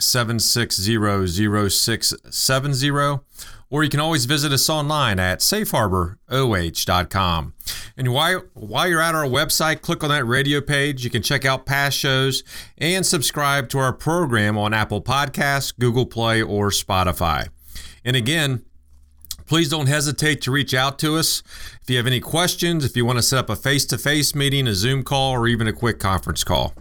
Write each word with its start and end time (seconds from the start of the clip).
760 0.00 1.68
0670 1.68 3.20
or 3.68 3.82
you 3.82 3.90
can 3.90 4.00
always 4.00 4.26
visit 4.26 4.52
us 4.52 4.70
online 4.70 5.18
at 5.18 5.40
safeharboroh.com. 5.40 7.52
And 7.96 8.12
while, 8.12 8.44
while 8.54 8.86
you're 8.86 9.00
at 9.00 9.16
our 9.16 9.24
website, 9.24 9.80
click 9.80 10.04
on 10.04 10.10
that 10.10 10.24
radio 10.24 10.60
page. 10.60 11.02
You 11.02 11.10
can 11.10 11.22
check 11.22 11.44
out 11.44 11.66
past 11.66 11.98
shows 11.98 12.44
and 12.78 13.04
subscribe 13.04 13.68
to 13.70 13.78
our 13.78 13.92
program 13.92 14.56
on 14.56 14.72
Apple 14.72 15.02
Podcasts, 15.02 15.76
Google 15.76 16.06
Play, 16.06 16.40
or 16.42 16.70
Spotify. 16.70 17.48
And 18.04 18.14
again, 18.14 18.64
please 19.46 19.68
don't 19.68 19.88
hesitate 19.88 20.42
to 20.42 20.52
reach 20.52 20.72
out 20.72 21.00
to 21.00 21.16
us. 21.16 21.42
If 21.82 21.90
you 21.90 21.96
have 21.96 22.06
any 22.06 22.20
questions, 22.20 22.84
if 22.84 22.96
you 22.96 23.04
want 23.04 23.18
to 23.18 23.22
set 23.22 23.40
up 23.40 23.50
a 23.50 23.56
face 23.56 23.84
to 23.86 23.98
face 23.98 24.32
meeting, 24.34 24.68
a 24.68 24.74
Zoom 24.74 25.02
call, 25.02 25.32
or 25.32 25.48
even 25.48 25.66
a 25.66 25.72
quick 25.72 25.98
conference 25.98 26.44
call. 26.44 26.72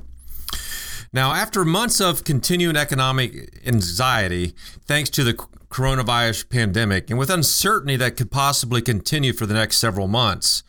Now, 1.15 1.31
after 1.31 1.63
months 1.63 2.01
of 2.01 2.25
continuing 2.25 2.75
economic 2.75 3.65
anxiety, 3.65 4.53
thanks 4.85 5.09
to 5.11 5.23
the 5.23 5.33
coronavirus 5.33 6.49
pandemic, 6.49 7.09
and 7.09 7.17
with 7.17 7.29
uncertainty 7.29 7.95
that 7.95 8.17
could 8.17 8.31
possibly 8.31 8.81
continue 8.81 9.31
for 9.31 9.45
the 9.45 9.53
next 9.53 9.77
several 9.77 10.09
months, 10.09 10.61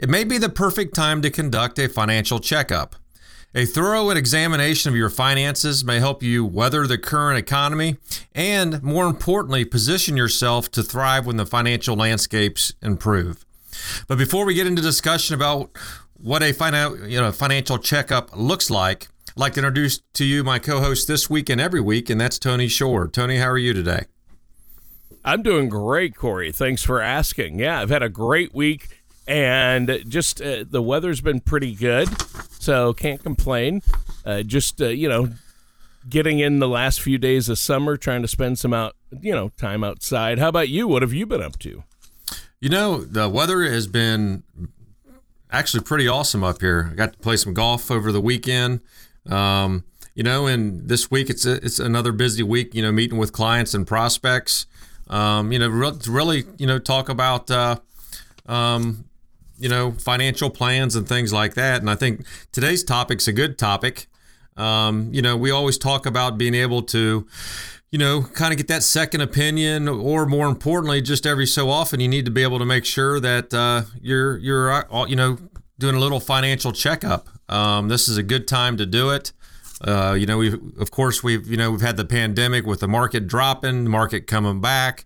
it 0.00 0.08
may 0.08 0.24
be 0.24 0.38
the 0.38 0.48
perfect 0.48 0.96
time 0.96 1.22
to 1.22 1.30
conduct 1.30 1.78
a 1.78 1.88
financial 1.88 2.40
checkup. 2.40 2.96
A 3.54 3.64
thorough 3.64 4.10
examination 4.10 4.90
of 4.90 4.96
your 4.96 5.08
finances 5.08 5.84
may 5.84 6.00
help 6.00 6.20
you 6.20 6.44
weather 6.44 6.84
the 6.88 6.98
current 6.98 7.38
economy 7.38 7.96
and, 8.34 8.82
more 8.82 9.06
importantly, 9.06 9.64
position 9.64 10.16
yourself 10.16 10.68
to 10.72 10.82
thrive 10.82 11.26
when 11.26 11.36
the 11.36 11.46
financial 11.46 11.94
landscapes 11.94 12.72
improve. 12.82 13.46
But 14.08 14.18
before 14.18 14.46
we 14.46 14.54
get 14.54 14.66
into 14.66 14.82
discussion 14.82 15.36
about 15.36 15.70
what 16.14 16.42
a 16.42 16.52
you 17.06 17.20
know, 17.20 17.30
financial 17.30 17.78
checkup 17.78 18.36
looks 18.36 18.68
like, 18.68 19.06
I'd 19.34 19.40
like 19.40 19.54
to 19.54 19.60
introduce 19.60 19.98
to 20.12 20.26
you 20.26 20.44
my 20.44 20.58
co-host 20.58 21.08
this 21.08 21.30
week 21.30 21.48
and 21.48 21.58
every 21.58 21.80
week, 21.80 22.10
and 22.10 22.20
that's 22.20 22.38
Tony 22.38 22.68
Shore. 22.68 23.08
Tony, 23.08 23.38
how 23.38 23.48
are 23.48 23.56
you 23.56 23.72
today? 23.72 24.04
I'm 25.24 25.42
doing 25.42 25.70
great, 25.70 26.14
Corey. 26.14 26.52
Thanks 26.52 26.82
for 26.82 27.00
asking. 27.00 27.58
Yeah, 27.58 27.80
I've 27.80 27.88
had 27.88 28.02
a 28.02 28.10
great 28.10 28.54
week, 28.54 29.04
and 29.26 30.04
just 30.06 30.42
uh, 30.42 30.64
the 30.68 30.82
weather's 30.82 31.22
been 31.22 31.40
pretty 31.40 31.74
good, 31.74 32.10
so 32.50 32.92
can't 32.92 33.22
complain. 33.22 33.80
Uh, 34.26 34.42
just 34.42 34.82
uh, 34.82 34.88
you 34.88 35.08
know, 35.08 35.30
getting 36.06 36.38
in 36.38 36.58
the 36.58 36.68
last 36.68 37.00
few 37.00 37.16
days 37.16 37.48
of 37.48 37.58
summer, 37.58 37.96
trying 37.96 38.20
to 38.20 38.28
spend 38.28 38.58
some 38.58 38.74
out, 38.74 38.96
you 39.18 39.32
know, 39.32 39.48
time 39.56 39.82
outside. 39.82 40.40
How 40.40 40.48
about 40.48 40.68
you? 40.68 40.86
What 40.86 41.00
have 41.00 41.14
you 41.14 41.24
been 41.24 41.42
up 41.42 41.58
to? 41.60 41.84
You 42.60 42.68
know, 42.68 43.02
the 43.02 43.30
weather 43.30 43.62
has 43.62 43.86
been 43.86 44.42
actually 45.50 45.84
pretty 45.84 46.06
awesome 46.06 46.44
up 46.44 46.60
here. 46.60 46.90
I 46.92 46.94
got 46.96 47.14
to 47.14 47.18
play 47.18 47.36
some 47.38 47.54
golf 47.54 47.90
over 47.90 48.12
the 48.12 48.20
weekend. 48.20 48.80
Um, 49.28 49.84
you 50.14 50.22
know, 50.22 50.46
and 50.46 50.88
this 50.88 51.10
week 51.10 51.30
it's 51.30 51.46
a, 51.46 51.54
it's 51.64 51.78
another 51.78 52.12
busy 52.12 52.42
week. 52.42 52.74
You 52.74 52.82
know, 52.82 52.92
meeting 52.92 53.18
with 53.18 53.32
clients 53.32 53.74
and 53.74 53.86
prospects 53.86 54.66
um, 55.12 55.52
you 55.52 55.58
know, 55.58 55.68
re- 55.68 55.92
really, 56.08 56.44
you 56.58 56.66
know, 56.66 56.78
talk 56.78 57.08
about, 57.08 57.50
uh, 57.50 57.76
um, 58.46 59.04
you 59.58 59.68
know, 59.68 59.92
financial 59.92 60.50
plans 60.50 60.96
and 60.96 61.06
things 61.06 61.32
like 61.32 61.54
that. 61.54 61.80
And 61.80 61.90
I 61.90 61.94
think 61.94 62.26
today's 62.50 62.82
topic's 62.82 63.28
a 63.28 63.32
good 63.32 63.58
topic. 63.58 64.06
Um, 64.56 65.10
you 65.12 65.22
know, 65.22 65.36
we 65.36 65.50
always 65.50 65.78
talk 65.78 66.06
about 66.06 66.38
being 66.38 66.54
able 66.54 66.82
to, 66.84 67.26
you 67.90 67.98
know, 67.98 68.22
kind 68.22 68.52
of 68.52 68.56
get 68.56 68.68
that 68.68 68.82
second 68.82 69.20
opinion, 69.20 69.86
or 69.86 70.24
more 70.24 70.48
importantly, 70.48 71.02
just 71.02 71.26
every 71.26 71.46
so 71.46 71.68
often, 71.68 72.00
you 72.00 72.08
need 72.08 72.24
to 72.24 72.30
be 72.30 72.42
able 72.42 72.58
to 72.58 72.64
make 72.64 72.86
sure 72.86 73.20
that 73.20 73.52
uh, 73.52 73.82
you're 74.00 74.38
you're 74.38 74.72
uh, 74.72 75.04
you 75.06 75.16
know 75.16 75.38
doing 75.78 75.94
a 75.94 75.98
little 75.98 76.20
financial 76.20 76.72
checkup. 76.72 77.28
Um, 77.52 77.88
this 77.88 78.08
is 78.08 78.16
a 78.16 78.22
good 78.22 78.48
time 78.48 78.78
to 78.78 78.86
do 78.86 79.10
it. 79.10 79.32
Uh, 79.82 80.16
you 80.18 80.26
know, 80.26 80.38
we 80.38 80.52
of 80.52 80.90
course 80.90 81.22
we've 81.22 81.46
you 81.46 81.56
know 81.56 81.70
we've 81.70 81.82
had 81.82 81.96
the 81.96 82.04
pandemic 82.04 82.64
with 82.64 82.80
the 82.80 82.88
market 82.88 83.26
dropping, 83.26 83.84
the 83.84 83.90
market 83.90 84.26
coming 84.26 84.60
back, 84.60 85.04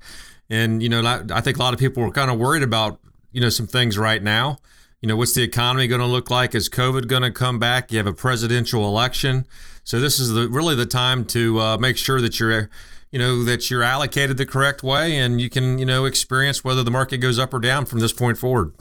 and 0.49 0.83
you 0.83 0.89
know 0.89 1.03
I 1.05 1.41
think 1.41 1.57
a 1.57 1.61
lot 1.61 1.75
of 1.75 1.81
people 1.81 2.03
were 2.03 2.13
kind 2.13 2.31
of 2.31 2.39
worried 2.39 2.63
about 2.63 3.01
you 3.33 3.41
know 3.41 3.49
some 3.49 3.67
things 3.67 3.99
right 3.99 4.23
now. 4.23 4.59
You 5.01 5.09
know, 5.09 5.17
what's 5.17 5.35
the 5.35 5.43
economy 5.43 5.89
going 5.89 6.01
to 6.01 6.07
look 6.07 6.31
like? 6.31 6.55
Is 6.55 6.69
COVID 6.69 7.09
going 7.09 7.23
to 7.23 7.31
come 7.31 7.59
back? 7.59 7.91
You 7.91 7.99
have 7.99 8.07
a 8.07 8.13
presidential 8.13 8.87
election, 8.87 9.47
so 9.85 9.99
this 9.99 10.19
is 10.19 10.33
the, 10.33 10.49
really 10.49 10.75
the 10.75 10.87
time 10.87 11.25
to 11.27 11.61
uh, 11.61 11.79
make 11.79 11.97
sure 11.97 12.21
that 12.21 12.39
you're 12.39 12.71
you 13.11 13.19
know 13.19 13.45
that 13.45 13.71
you're 13.71 13.83
allocated 13.83 14.37
the 14.37 14.47
correct 14.47 14.83
way, 14.83 15.17
and 15.17 15.41
you 15.41 15.51
can 15.51 15.79
you 15.79 15.87
know 15.87 16.05
experience 16.05 16.63
whether 16.63 16.85
the 16.85 16.91
market 16.93 17.19
goes 17.19 17.39
up 17.39 17.53
or 17.53 17.59
down 17.59 17.87
from 17.87 17.99
this 17.99 18.13
point 18.13 18.39
forward. 18.39 18.73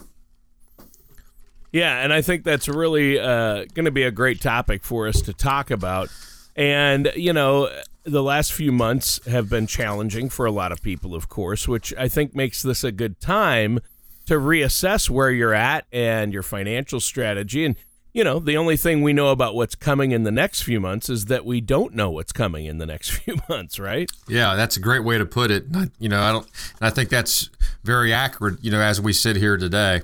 Yeah, 1.75 2.05
and 2.05 2.13
I 2.13 2.21
think 2.21 2.45
that's 2.45 2.69
really 2.69 3.19
uh, 3.19 3.65
going 3.73 3.83
to 3.83 3.91
be 3.91 4.03
a 4.03 4.11
great 4.11 4.39
topic 4.39 4.85
for 4.85 5.09
us 5.09 5.21
to 5.23 5.33
talk 5.33 5.71
about. 5.71 6.07
And, 6.55 7.11
you 7.17 7.33
know, 7.33 7.69
the 8.05 8.23
last 8.23 8.53
few 8.53 8.71
months 8.71 9.19
have 9.25 9.49
been 9.49 9.67
challenging 9.67 10.29
for 10.29 10.45
a 10.45 10.51
lot 10.51 10.71
of 10.71 10.81
people, 10.81 11.13
of 11.13 11.27
course, 11.27 11.67
which 11.67 11.93
I 11.97 12.07
think 12.07 12.33
makes 12.33 12.63
this 12.63 12.85
a 12.85 12.93
good 12.93 13.19
time 13.19 13.81
to 14.25 14.35
reassess 14.35 15.09
where 15.09 15.31
you're 15.31 15.53
at 15.53 15.85
and 15.91 16.31
your 16.31 16.43
financial 16.43 17.01
strategy. 17.01 17.65
And 17.65 17.75
you 18.15 18.23
know, 18.23 18.39
the 18.39 18.55
only 18.55 18.77
thing 18.77 19.01
we 19.01 19.11
know 19.11 19.27
about 19.27 19.55
what's 19.55 19.75
coming 19.75 20.11
in 20.11 20.23
the 20.23 20.31
next 20.31 20.61
few 20.61 20.79
months 20.79 21.09
is 21.09 21.25
that 21.25 21.43
we 21.45 21.59
don't 21.59 21.93
know 21.93 22.09
what's 22.09 22.31
coming 22.31 22.63
in 22.63 22.77
the 22.77 22.85
next 22.85 23.09
few 23.17 23.35
months, 23.49 23.77
right? 23.77 24.09
Yeah, 24.29 24.55
that's 24.55 24.77
a 24.77 24.79
great 24.79 25.03
way 25.03 25.17
to 25.17 25.25
put 25.25 25.51
it. 25.51 25.65
You 25.99 26.07
know, 26.07 26.21
I 26.21 26.31
don't, 26.31 26.47
I 26.79 26.91
think 26.91 27.09
that's 27.09 27.49
very 27.83 28.13
accurate. 28.13 28.63
You 28.63 28.71
know, 28.71 28.79
as 28.79 29.01
we 29.01 29.11
sit 29.11 29.35
here 29.35 29.57
today. 29.57 30.03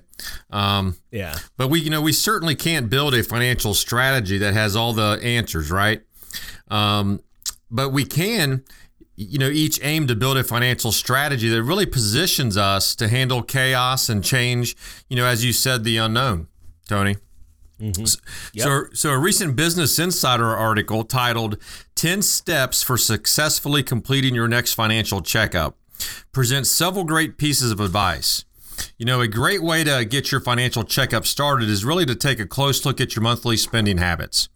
Um, 0.49 0.97
yeah. 1.09 1.37
But 1.55 1.69
we, 1.69 1.79
you 1.79 1.89
know, 1.89 2.01
we 2.01 2.11
certainly 2.11 2.53
can't 2.53 2.89
build 2.89 3.15
a 3.15 3.23
financial 3.23 3.73
strategy 3.73 4.37
that 4.39 4.53
has 4.53 4.75
all 4.75 4.91
the 4.91 5.17
answers, 5.23 5.71
right? 5.71 6.01
Um, 6.67 7.21
but 7.71 7.93
we 7.93 8.03
can, 8.03 8.65
you 9.15 9.39
know, 9.39 9.49
each 9.49 9.79
aim 9.83 10.05
to 10.07 10.15
build 10.17 10.37
a 10.37 10.43
financial 10.43 10.91
strategy 10.91 11.47
that 11.47 11.63
really 11.63 11.85
positions 11.85 12.57
us 12.57 12.93
to 12.95 13.07
handle 13.07 13.41
chaos 13.41 14.09
and 14.09 14.21
change. 14.21 14.75
You 15.07 15.15
know, 15.15 15.25
as 15.25 15.45
you 15.45 15.53
said, 15.53 15.85
the 15.85 15.95
unknown, 15.95 16.47
Tony. 16.89 17.15
Mm-hmm. 17.81 18.03
Yep. 18.53 18.63
So, 18.63 18.83
so 18.93 19.09
a 19.09 19.17
recent 19.17 19.55
Business 19.55 19.97
Insider 19.97 20.55
article 20.55 21.03
titled 21.03 21.57
10 21.95 22.21
Steps 22.21 22.83
for 22.83 22.95
Successfully 22.95 23.81
Completing 23.81 24.35
Your 24.35 24.47
Next 24.47 24.73
Financial 24.73 25.21
Checkup 25.21 25.75
presents 26.31 26.69
several 26.69 27.03
great 27.03 27.37
pieces 27.37 27.71
of 27.71 27.79
advice. 27.79 28.45
You 28.97 29.05
know, 29.05 29.21
a 29.21 29.27
great 29.27 29.63
way 29.63 29.83
to 29.83 30.05
get 30.05 30.31
your 30.31 30.41
financial 30.41 30.83
checkup 30.83 31.25
started 31.25 31.69
is 31.69 31.83
really 31.83 32.05
to 32.05 32.15
take 32.15 32.39
a 32.39 32.47
close 32.47 32.85
look 32.85 33.01
at 33.01 33.15
your 33.15 33.23
monthly 33.23 33.57
spending 33.57 33.97
habits. 33.97 34.47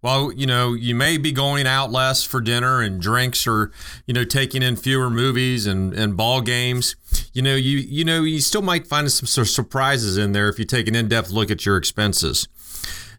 While, 0.00 0.32
you 0.32 0.46
know, 0.46 0.74
you 0.74 0.94
may 0.94 1.16
be 1.16 1.30
going 1.30 1.66
out 1.66 1.92
less 1.92 2.24
for 2.24 2.40
dinner 2.40 2.80
and 2.80 3.00
drinks 3.00 3.46
or, 3.46 3.70
you 4.06 4.14
know, 4.14 4.24
taking 4.24 4.62
in 4.62 4.76
fewer 4.76 5.10
movies 5.10 5.66
and, 5.66 5.94
and 5.94 6.16
ball 6.16 6.40
games, 6.40 6.96
you 7.32 7.42
know, 7.42 7.54
you 7.54 7.78
you 7.78 8.04
know, 8.04 8.22
you 8.22 8.40
still 8.40 8.62
might 8.62 8.86
find 8.86 9.10
some 9.12 9.44
surprises 9.44 10.16
in 10.16 10.32
there 10.32 10.48
if 10.48 10.58
you 10.58 10.64
take 10.64 10.88
an 10.88 10.96
in-depth 10.96 11.30
look 11.30 11.50
at 11.50 11.64
your 11.64 11.76
expenses. 11.76 12.48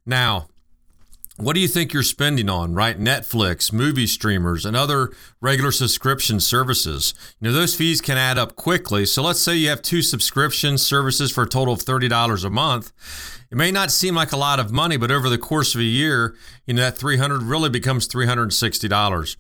Now, 0.05 0.47
what 1.37 1.53
do 1.53 1.59
you 1.59 1.67
think 1.67 1.91
you're 1.91 2.03
spending 2.03 2.49
on, 2.49 2.75
right? 2.75 2.99
Netflix, 2.99 3.73
movie 3.73 4.05
streamers, 4.05 4.65
and 4.65 4.75
other 4.75 5.11
regular 5.39 5.71
subscription 5.71 6.39
services. 6.39 7.13
You 7.39 7.47
know, 7.47 7.53
those 7.53 7.73
fees 7.73 8.01
can 8.01 8.17
add 8.17 8.37
up 8.37 8.55
quickly. 8.55 9.05
So 9.05 9.23
let's 9.23 9.41
say 9.41 9.55
you 9.55 9.69
have 9.69 9.81
two 9.81 10.01
subscription 10.01 10.77
services 10.77 11.31
for 11.31 11.43
a 11.43 11.49
total 11.49 11.73
of 11.73 11.79
$30 11.79 12.45
a 12.45 12.49
month. 12.49 12.91
It 13.49 13.57
may 13.57 13.71
not 13.71 13.91
seem 13.91 14.13
like 14.13 14.31
a 14.31 14.37
lot 14.37 14.59
of 14.59 14.71
money, 14.71 14.97
but 14.97 15.09
over 15.09 15.29
the 15.29 15.37
course 15.37 15.73
of 15.73 15.81
a 15.81 15.85
year, 15.85 16.35
you 16.65 16.75
know, 16.75 16.81
that 16.83 16.97
300 16.97 17.41
really 17.41 17.69
becomes 17.69 18.07
$360. 18.07 19.35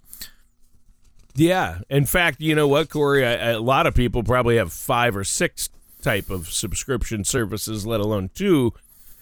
Yeah. 1.35 1.79
In 1.89 2.05
fact, 2.05 2.41
you 2.41 2.55
know 2.55 2.67
what, 2.67 2.89
Corey? 2.89 3.23
A, 3.23 3.57
a 3.57 3.59
lot 3.59 3.85
of 3.85 3.93
people 3.93 4.23
probably 4.23 4.57
have 4.57 4.73
five 4.73 5.15
or 5.15 5.23
six 5.23 5.69
type 6.01 6.29
of 6.29 6.51
subscription 6.51 7.23
services, 7.23 7.85
let 7.85 7.99
alone 7.99 8.31
two 8.33 8.73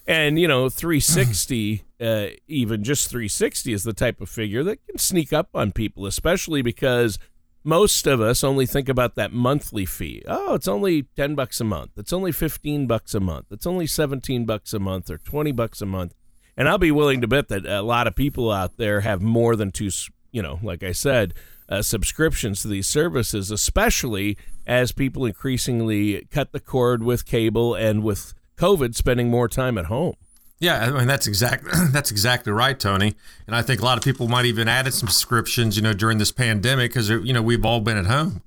And, 0.09 0.39
you 0.39 0.47
know, 0.47 0.67
360, 0.69 1.85
uh, 2.01 2.27
even 2.47 2.83
just 2.83 3.09
360 3.09 3.71
is 3.71 3.83
the 3.83 3.93
type 3.93 4.19
of 4.19 4.29
figure 4.29 4.63
that 4.63 4.85
can 4.85 4.97
sneak 4.97 5.31
up 5.31 5.49
on 5.53 5.71
people, 5.71 6.05
especially 6.05 6.61
because 6.61 7.19
most 7.63 8.07
of 8.07 8.19
us 8.19 8.43
only 8.43 8.65
think 8.65 8.89
about 8.89 9.15
that 9.15 9.31
monthly 9.31 9.85
fee. 9.85 10.23
Oh, 10.27 10.55
it's 10.55 10.67
only 10.67 11.03
10 11.03 11.35
bucks 11.35 11.61
a 11.61 11.63
month. 11.63 11.91
It's 11.97 12.11
only 12.11 12.31
15 12.31 12.87
bucks 12.87 13.13
a 13.13 13.19
month. 13.19 13.47
It's 13.51 13.67
only 13.67 13.85
17 13.85 14.45
bucks 14.45 14.73
a 14.73 14.79
month 14.79 15.09
or 15.11 15.17
20 15.17 15.51
bucks 15.51 15.81
a 15.81 15.85
month. 15.85 16.15
And 16.57 16.67
I'll 16.67 16.77
be 16.77 16.91
willing 16.91 17.21
to 17.21 17.27
bet 17.27 17.47
that 17.49 17.65
a 17.65 17.81
lot 17.81 18.07
of 18.07 18.15
people 18.15 18.51
out 18.51 18.77
there 18.77 19.01
have 19.01 19.21
more 19.21 19.55
than 19.55 19.71
two, 19.71 19.89
you 20.31 20.41
know, 20.41 20.59
like 20.63 20.83
I 20.83 20.91
said, 20.91 21.33
uh, 21.69 21.81
subscriptions 21.81 22.61
to 22.61 22.67
these 22.67 22.87
services, 22.87 23.51
especially 23.51 24.37
as 24.65 24.91
people 24.91 25.25
increasingly 25.25 26.25
cut 26.31 26.51
the 26.51 26.59
cord 26.59 27.03
with 27.03 27.25
cable 27.25 27.75
and 27.75 28.03
with 28.03 28.33
COVID 28.59 28.95
spending 28.95 29.29
more 29.29 29.47
time 29.47 29.77
at 29.77 29.85
home. 29.85 30.15
Yeah, 30.59 30.79
I 30.79 30.91
mean 30.91 31.07
that's 31.07 31.27
exactly 31.27 31.71
that's 31.91 32.11
exactly 32.11 32.51
right, 32.51 32.77
Tony. 32.77 33.15
And 33.47 33.55
I 33.55 33.61
think 33.61 33.81
a 33.81 33.85
lot 33.85 33.97
of 33.97 34.03
people 34.03 34.27
might 34.27 34.45
even 34.45 34.67
added 34.67 34.93
some 34.93 35.07
subscriptions, 35.07 35.77
you 35.77 35.81
know, 35.81 35.93
during 35.93 36.17
this 36.17 36.31
pandemic 36.31 36.91
because 36.91 37.09
you 37.09 37.31
know 37.31 37.41
we've 37.41 37.65
all 37.65 37.79
been 37.79 37.97
at 37.97 38.05
home. 38.05 38.41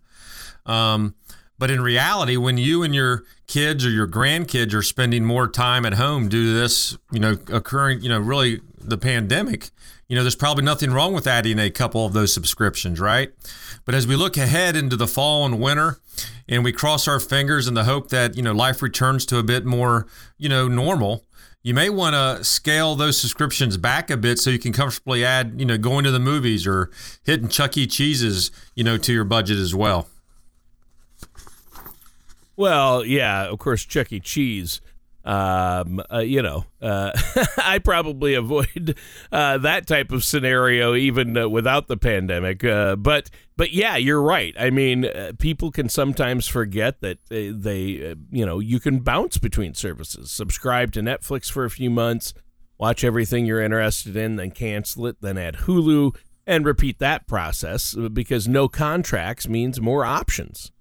Um, 0.67 1.14
but 1.59 1.70
in 1.70 1.81
reality, 1.81 2.37
when 2.37 2.59
you 2.59 2.82
and 2.82 2.94
your 2.94 3.25
kids 3.47 3.87
or 3.87 3.91
your 3.91 4.09
grandkids 4.09 4.75
are 4.75 4.82
spending 4.82 5.25
more 5.25 5.49
time 5.49 5.87
at 5.87 5.94
home 5.94 6.29
due 6.29 6.47
to 6.47 6.59
this, 6.59 6.99
you 7.11 7.20
know, 7.20 7.37
occurring, 7.53 8.00
you 8.00 8.09
know, 8.09 8.19
really 8.19 8.61
the 8.79 8.99
pandemic, 8.99 9.70
you 10.12 10.17
know, 10.17 10.25
there's 10.25 10.37
probably 10.37 10.62
nothing 10.62 10.91
wrong 10.91 11.14
with 11.14 11.26
adding 11.26 11.59
a 11.59 11.70
couple 11.70 12.05
of 12.05 12.12
those 12.12 12.35
subscriptions, 12.35 13.00
right? 13.00 13.32
But 13.87 13.94
as 13.94 14.06
we 14.06 14.14
look 14.14 14.37
ahead 14.37 14.76
into 14.76 14.94
the 14.94 15.06
fall 15.06 15.47
and 15.47 15.59
winter, 15.59 16.00
and 16.47 16.62
we 16.62 16.70
cross 16.70 17.09
our 17.09 17.19
fingers 17.19 17.67
in 17.67 17.73
the 17.73 17.85
hope 17.85 18.11
that 18.11 18.37
you 18.37 18.43
know 18.43 18.53
life 18.53 18.82
returns 18.82 19.25
to 19.25 19.38
a 19.38 19.43
bit 19.43 19.64
more, 19.64 20.06
you 20.37 20.50
know, 20.50 20.69
normal 20.69 21.25
you 21.62 21.73
may 21.73 21.88
want 21.88 22.14
to 22.14 22.44
scale 22.44 22.94
those 22.94 23.17
subscriptions 23.17 23.79
back 23.79 24.11
a 24.11 24.17
bit 24.19 24.38
so 24.38 24.50
you 24.50 24.59
can 24.59 24.75
comfortably 24.75 25.25
add, 25.25 25.55
you 25.56 25.64
know, 25.64 25.79
going 25.79 26.05
to 26.05 26.11
the 26.11 26.20
movies 26.20 26.67
or 26.67 26.91
hitting 27.25 27.49
Chuck 27.49 27.75
E. 27.79 27.87
Cheese's, 27.87 28.50
you 28.75 28.85
know, 28.85 28.99
to 28.99 29.14
your 29.14 29.25
budget 29.25 29.56
as 29.56 29.75
well. 29.75 30.09
Well, 32.55 33.03
yeah, 33.03 33.44
of 33.44 33.59
course, 33.59 33.87
Chuck 33.87 34.12
E. 34.12 34.20
Cheese 34.20 34.82
um, 35.24 36.02
uh, 36.12 36.19
you 36.19 36.42
know, 36.42 36.64
uh, 36.80 37.12
I 37.58 37.78
probably 37.78 38.34
avoid 38.34 38.96
uh, 39.30 39.58
that 39.58 39.86
type 39.86 40.10
of 40.10 40.24
scenario 40.24 40.94
even 40.94 41.36
uh, 41.36 41.48
without 41.48 41.86
the 41.86 41.96
pandemic. 41.96 42.64
Uh, 42.64 42.96
but 42.96 43.30
but 43.56 43.72
yeah, 43.72 43.96
you're 43.96 44.22
right. 44.22 44.54
I 44.58 44.70
mean, 44.70 45.04
uh, 45.04 45.32
people 45.38 45.70
can 45.70 45.88
sometimes 45.88 46.48
forget 46.48 47.00
that 47.00 47.19
they, 47.28 47.50
they 47.50 48.14
you 48.30 48.44
know 48.44 48.58
you 48.58 48.80
can 48.80 49.00
bounce 49.00 49.38
between 49.38 49.74
services. 49.74 50.30
Subscribe 50.30 50.92
to 50.92 51.00
Netflix 51.00 51.50
for 51.50 51.64
a 51.64 51.70
few 51.70 51.90
months, 51.90 52.34
watch 52.78 53.04
everything 53.04 53.46
you're 53.46 53.62
interested 53.62 54.16
in, 54.16 54.36
then 54.36 54.50
cancel 54.50 55.06
it, 55.06 55.16
then 55.20 55.38
add 55.38 55.54
Hulu. 55.56 56.16
And 56.44 56.66
repeat 56.66 56.98
that 56.98 57.28
process 57.28 57.94
because 57.94 58.48
no 58.48 58.66
contracts 58.66 59.46
means 59.46 59.80
more 59.80 60.04
options. 60.04 60.72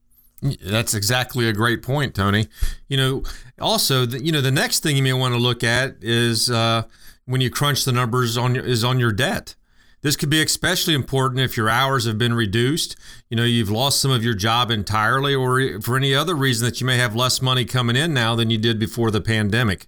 That's 0.41 0.93
exactly 0.95 1.47
a 1.47 1.53
great 1.53 1.83
point, 1.83 2.15
Tony. 2.15 2.47
You 2.87 2.97
know, 2.97 3.23
also, 3.59 4.05
the, 4.05 4.23
you 4.23 4.31
know, 4.31 4.41
the 4.41 4.51
next 4.51 4.81
thing 4.81 4.97
you 4.97 5.03
may 5.03 5.13
want 5.13 5.33
to 5.35 5.39
look 5.39 5.63
at 5.63 5.97
is 6.01 6.49
uh, 6.49 6.83
when 7.25 7.41
you 7.41 7.51
crunch 7.51 7.85
the 7.85 7.91
numbers 7.91 8.37
on 8.37 8.55
your, 8.55 8.65
is 8.65 8.83
on 8.83 8.99
your 8.99 9.11
debt. 9.11 9.55
This 10.01 10.15
could 10.15 10.31
be 10.31 10.41
especially 10.41 10.95
important 10.95 11.41
if 11.41 11.55
your 11.55 11.69
hours 11.69 12.05
have 12.05 12.17
been 12.17 12.33
reduced. 12.33 12.95
You 13.29 13.37
know, 13.37 13.43
you've 13.43 13.69
lost 13.69 14.01
some 14.01 14.09
of 14.09 14.23
your 14.23 14.33
job 14.33 14.71
entirely, 14.71 15.35
or 15.35 15.79
for 15.79 15.95
any 15.95 16.15
other 16.15 16.35
reason 16.35 16.65
that 16.65 16.81
you 16.81 16.87
may 16.87 16.97
have 16.97 17.15
less 17.15 17.39
money 17.39 17.65
coming 17.65 17.95
in 17.95 18.11
now 18.11 18.35
than 18.35 18.49
you 18.49 18.57
did 18.57 18.79
before 18.79 19.11
the 19.11 19.21
pandemic. 19.21 19.85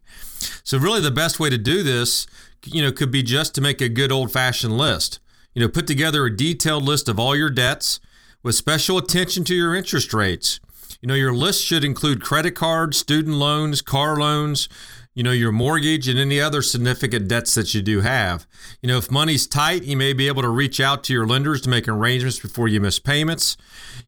So, 0.64 0.78
really, 0.78 1.02
the 1.02 1.10
best 1.10 1.40
way 1.40 1.50
to 1.50 1.58
do 1.58 1.82
this, 1.82 2.28
you 2.64 2.84
know, 2.84 2.92
could 2.92 3.10
be 3.10 3.24
just 3.24 3.56
to 3.56 3.62
make 3.62 3.82
a 3.82 3.90
good 3.90 4.12
old 4.12 4.32
fashioned 4.32 4.78
list. 4.78 5.20
You 5.56 5.64
know, 5.64 5.68
put 5.68 5.88
together 5.88 6.26
a 6.26 6.36
detailed 6.36 6.84
list 6.84 7.10
of 7.10 7.20
all 7.20 7.36
your 7.36 7.50
debts 7.50 8.00
with 8.44 8.56
special 8.56 8.98
attention 8.98 9.44
to 9.46 9.56
your 9.56 9.74
interest 9.74 10.14
rates. 10.14 10.60
You 11.02 11.08
know, 11.08 11.16
your 11.16 11.34
list 11.34 11.64
should 11.64 11.84
include 11.84 12.22
credit 12.22 12.52
cards, 12.52 12.98
student 12.98 13.36
loans, 13.36 13.82
car 13.82 14.18
loans, 14.18 14.70
you 15.14 15.24
know, 15.24 15.32
your 15.32 15.52
mortgage 15.52 16.08
and 16.08 16.18
any 16.18 16.42
other 16.42 16.62
significant 16.62 17.28
debts 17.28 17.54
that 17.56 17.74
you 17.74 17.82
do 17.82 18.02
have. 18.02 18.48
You 18.82 18.88
know, 18.88 18.98
if 18.98 19.12
money's 19.12 19.46
tight, 19.46 19.84
you 19.84 19.96
may 19.96 20.14
be 20.14 20.28
able 20.28 20.42
to 20.42 20.50
reach 20.50 20.80
out 20.80 21.04
to 21.06 21.14
your 21.14 21.28
lenders 21.28 21.62
to 21.62 21.70
make 21.70 21.88
arrangements 21.88 22.40
before 22.40 22.68
you 22.68 22.82
miss 22.82 23.00
payments. 23.00 23.56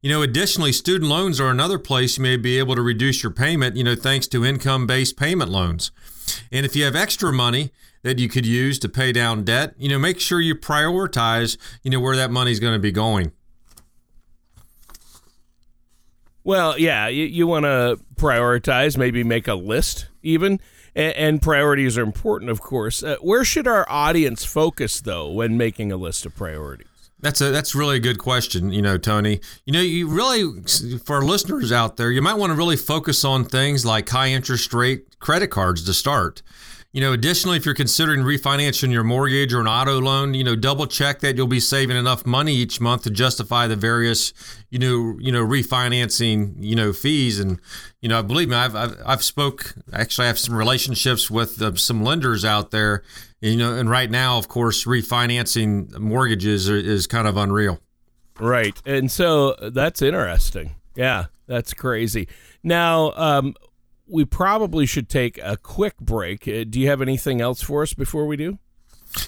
You 0.01 0.09
know, 0.09 0.21
additionally, 0.21 0.71
student 0.71 1.09
loans 1.09 1.39
are 1.39 1.49
another 1.49 1.77
place 1.77 2.17
you 2.17 2.23
may 2.23 2.37
be 2.37 2.57
able 2.57 2.75
to 2.75 2.81
reduce 2.81 3.23
your 3.23 3.31
payment, 3.31 3.75
you 3.75 3.83
know, 3.83 3.95
thanks 3.95 4.27
to 4.27 4.45
income 4.45 4.87
based 4.87 5.17
payment 5.17 5.51
loans. 5.51 5.91
And 6.51 6.65
if 6.65 6.75
you 6.75 6.85
have 6.85 6.95
extra 6.95 7.31
money, 7.31 7.71
that 8.05 8.19
you 8.19 8.29
could 8.29 8.45
use 8.45 8.77
to 8.77 8.87
pay 8.87 9.11
down 9.11 9.43
debt, 9.43 9.73
you 9.79 9.89
know, 9.89 9.97
make 9.97 10.19
sure 10.19 10.39
you 10.39 10.53
prioritize, 10.53 11.57
you 11.81 11.89
know, 11.89 11.99
where 11.99 12.15
that 12.15 12.29
money's 12.29 12.59
going 12.59 12.73
to 12.73 12.79
be 12.79 12.91
going. 12.91 13.31
Well, 16.45 16.77
yeah, 16.77 17.07
you, 17.07 17.25
you 17.25 17.47
want 17.47 17.63
to 17.63 17.99
prioritize, 18.15 18.97
maybe 18.97 19.23
make 19.23 19.47
a 19.47 19.55
list 19.55 20.07
even. 20.21 20.59
And, 20.95 21.13
and 21.15 21.41
priorities 21.41 21.97
are 21.97 22.03
important, 22.03 22.51
of 22.51 22.61
course. 22.61 23.01
Uh, 23.01 23.17
where 23.19 23.43
should 23.43 23.67
our 23.67 23.85
audience 23.89 24.45
focus, 24.45 25.01
though, 25.01 25.29
when 25.29 25.57
making 25.57 25.91
a 25.91 25.97
list 25.97 26.23
of 26.23 26.35
priorities? 26.35 26.87
That's 27.19 27.41
a 27.41 27.49
that's 27.49 27.73
really 27.73 27.95
a 27.95 27.99
good 27.99 28.19
question, 28.19 28.71
you 28.71 28.83
know, 28.83 28.99
Tony. 28.99 29.39
You 29.65 29.73
know, 29.73 29.81
you 29.81 30.07
really 30.07 30.61
for 31.03 31.25
listeners 31.25 31.71
out 31.71 31.97
there, 31.97 32.11
you 32.11 32.21
might 32.21 32.35
want 32.35 32.51
to 32.51 32.55
really 32.55 32.75
focus 32.75 33.25
on 33.25 33.45
things 33.45 33.83
like 33.83 34.07
high 34.07 34.27
interest 34.27 34.71
rate 34.73 35.17
credit 35.19 35.47
cards 35.47 35.83
to 35.85 35.93
start. 35.93 36.43
You 36.95 37.01
know, 37.01 37.11
additionally, 37.11 37.57
if 37.57 37.65
you're 37.65 37.75
considering 37.75 38.21
refinancing 38.21 38.89
your 38.89 39.03
mortgage 39.03 39.53
or 39.53 39.59
an 39.59 39.67
auto 39.67 39.99
loan, 39.99 40.33
you 40.33 40.45
know, 40.45 40.55
double 40.55 40.87
check 40.87 41.19
that 41.19 41.35
you'll 41.35 41.45
be 41.45 41.59
saving 41.59 41.97
enough 41.97 42.25
money 42.25 42.53
each 42.53 42.79
month 42.79 43.03
to 43.03 43.09
justify 43.09 43.67
the 43.67 43.75
various, 43.75 44.31
you 44.69 44.79
know, 44.79 45.17
you 45.19 45.29
know, 45.29 45.45
refinancing, 45.45 46.55
you 46.57 46.73
know, 46.73 46.93
fees. 46.93 47.37
And 47.37 47.59
you 47.99 48.07
know, 48.07 48.23
believe 48.23 48.47
me, 48.47 48.55
I've 48.55 48.77
I've, 48.77 48.97
I've 49.05 49.23
spoke. 49.25 49.75
Actually, 49.91 50.23
I 50.23 50.27
have 50.27 50.39
some 50.39 50.55
relationships 50.55 51.29
with 51.29 51.61
uh, 51.61 51.75
some 51.75 52.01
lenders 52.01 52.45
out 52.45 52.71
there. 52.71 53.03
You 53.41 53.57
know, 53.57 53.75
and 53.75 53.89
right 53.89 54.09
now, 54.09 54.37
of 54.37 54.47
course, 54.47 54.85
refinancing 54.85 55.99
mortgages 55.99 56.69
are, 56.69 56.77
is 56.77 57.07
kind 57.07 57.27
of 57.27 57.35
unreal. 57.35 57.81
Right, 58.39 58.81
and 58.85 59.11
so 59.11 59.55
that's 59.59 60.01
interesting. 60.01 60.75
Yeah, 60.95 61.25
that's 61.45 61.73
crazy. 61.73 62.29
Now, 62.63 63.11
um, 63.17 63.53
we 64.07 64.25
probably 64.25 64.85
should 64.85 65.09
take 65.09 65.39
a 65.41 65.57
quick 65.57 65.97
break. 65.99 66.47
Uh, 66.47 66.63
do 66.69 66.79
you 66.79 66.87
have 66.87 67.01
anything 67.01 67.41
else 67.41 67.61
for 67.61 67.81
us 67.83 67.93
before 67.93 68.25
we 68.25 68.37
do? 68.37 68.59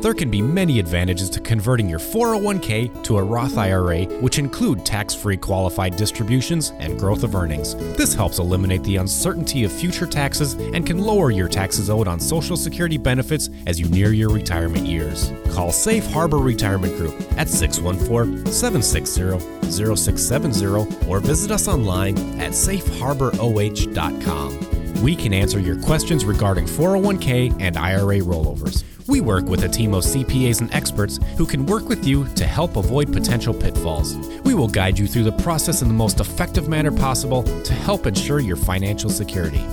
There 0.00 0.14
can 0.14 0.30
be 0.30 0.40
many 0.40 0.78
advantages 0.78 1.28
to 1.30 1.40
converting 1.40 1.88
your 1.88 1.98
401k 1.98 3.02
to 3.02 3.16
a 3.16 3.22
Roth 3.22 3.58
IRA, 3.58 4.04
which 4.20 4.38
include 4.38 4.86
tax 4.86 5.12
free 5.12 5.36
qualified 5.36 5.96
distributions 5.96 6.72
and 6.78 6.96
growth 6.96 7.24
of 7.24 7.34
earnings. 7.34 7.74
This 7.96 8.14
helps 8.14 8.38
eliminate 8.38 8.84
the 8.84 8.94
uncertainty 8.96 9.64
of 9.64 9.72
future 9.72 10.06
taxes 10.06 10.54
and 10.54 10.86
can 10.86 10.98
lower 10.98 11.32
your 11.32 11.48
taxes 11.48 11.90
owed 11.90 12.06
on 12.06 12.20
Social 12.20 12.56
Security 12.56 12.96
benefits 12.96 13.50
as 13.66 13.80
you 13.80 13.88
near 13.88 14.12
your 14.12 14.30
retirement 14.30 14.86
years. 14.86 15.32
Call 15.50 15.72
Safe 15.72 16.06
Harbor 16.06 16.38
Retirement 16.38 16.96
Group 16.96 17.20
at 17.36 17.48
614 17.48 18.46
760 18.52 19.70
0670 19.70 21.08
or 21.08 21.18
visit 21.18 21.50
us 21.50 21.66
online 21.66 22.16
at 22.40 22.52
safeharboroh.com. 22.52 24.67
We 25.00 25.14
can 25.14 25.32
answer 25.32 25.60
your 25.60 25.80
questions 25.80 26.24
regarding 26.24 26.66
401k 26.66 27.60
and 27.60 27.76
IRA 27.76 28.18
rollovers. 28.18 28.82
We 29.06 29.20
work 29.20 29.44
with 29.44 29.62
a 29.62 29.68
team 29.68 29.94
of 29.94 30.02
CPAs 30.02 30.60
and 30.60 30.74
experts 30.74 31.20
who 31.36 31.46
can 31.46 31.66
work 31.66 31.88
with 31.88 32.04
you 32.04 32.26
to 32.34 32.44
help 32.44 32.76
avoid 32.76 33.12
potential 33.12 33.54
pitfalls. 33.54 34.16
We 34.42 34.54
will 34.54 34.66
guide 34.66 34.98
you 34.98 35.06
through 35.06 35.22
the 35.22 35.32
process 35.32 35.82
in 35.82 35.88
the 35.88 35.94
most 35.94 36.18
effective 36.18 36.68
manner 36.68 36.90
possible 36.90 37.44
to 37.44 37.72
help 37.74 38.06
ensure 38.06 38.40
your 38.40 38.56
financial 38.56 39.08
security. 39.08 39.64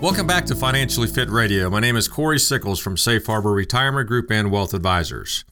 Welcome 0.00 0.26
back 0.26 0.44
to 0.46 0.56
Financially 0.56 1.06
Fit 1.06 1.30
Radio. 1.30 1.70
My 1.70 1.78
name 1.78 1.94
is 1.94 2.08
Corey 2.08 2.40
Sickles 2.40 2.80
from 2.80 2.96
Safe 2.96 3.24
Harbor 3.24 3.52
Retirement 3.52 4.08
Group 4.08 4.32
and 4.32 4.50
Wealth 4.50 4.74
Advisors. 4.74 5.44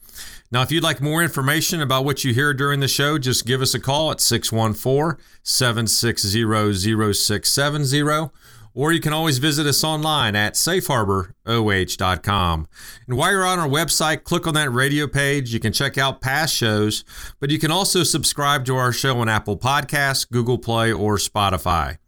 Now, 0.53 0.63
if 0.63 0.73
you'd 0.73 0.83
like 0.83 1.01
more 1.01 1.23
information 1.23 1.81
about 1.81 2.05
what 2.05 2.25
you 2.25 2.35
hear 2.35 2.53
during 2.53 2.81
the 2.81 2.89
show, 2.89 3.19
just 3.19 3.47
give 3.47 3.63
us 3.63 3.73
a 3.73 3.81
call 3.81 4.11
at 4.11 4.21
614 4.21 5.17
760 5.45 7.15
0670 7.15 8.31
or 8.75 8.93
you 8.93 9.01
can 9.01 9.13
always 9.13 9.39
visit 9.39 9.67
us 9.67 9.83
online 9.83 10.37
at 10.37 10.55
safeharboroh.com. 10.55 12.69
And 13.07 13.17
while 13.17 13.33
you're 13.33 13.45
on 13.45 13.59
our 13.59 13.69
website, 13.69 14.25
click 14.25 14.47
on 14.47 14.55
that 14.55 14.71
radio 14.71 15.09
page. 15.09 15.53
You 15.53 15.61
can 15.61 15.73
check 15.73 15.99
out 15.99 16.21
past 16.21 16.55
shows, 16.55 17.05
but 17.41 17.51
you 17.51 17.59
can 17.59 17.71
also 17.71 18.05
subscribe 18.05 18.65
to 18.67 18.77
our 18.77 18.93
show 18.93 19.19
on 19.19 19.29
Apple 19.29 19.59
Podcasts, 19.59 20.31
Google 20.31 20.59
Play, 20.59 20.93
or 20.93 21.17
Spotify. 21.17 21.99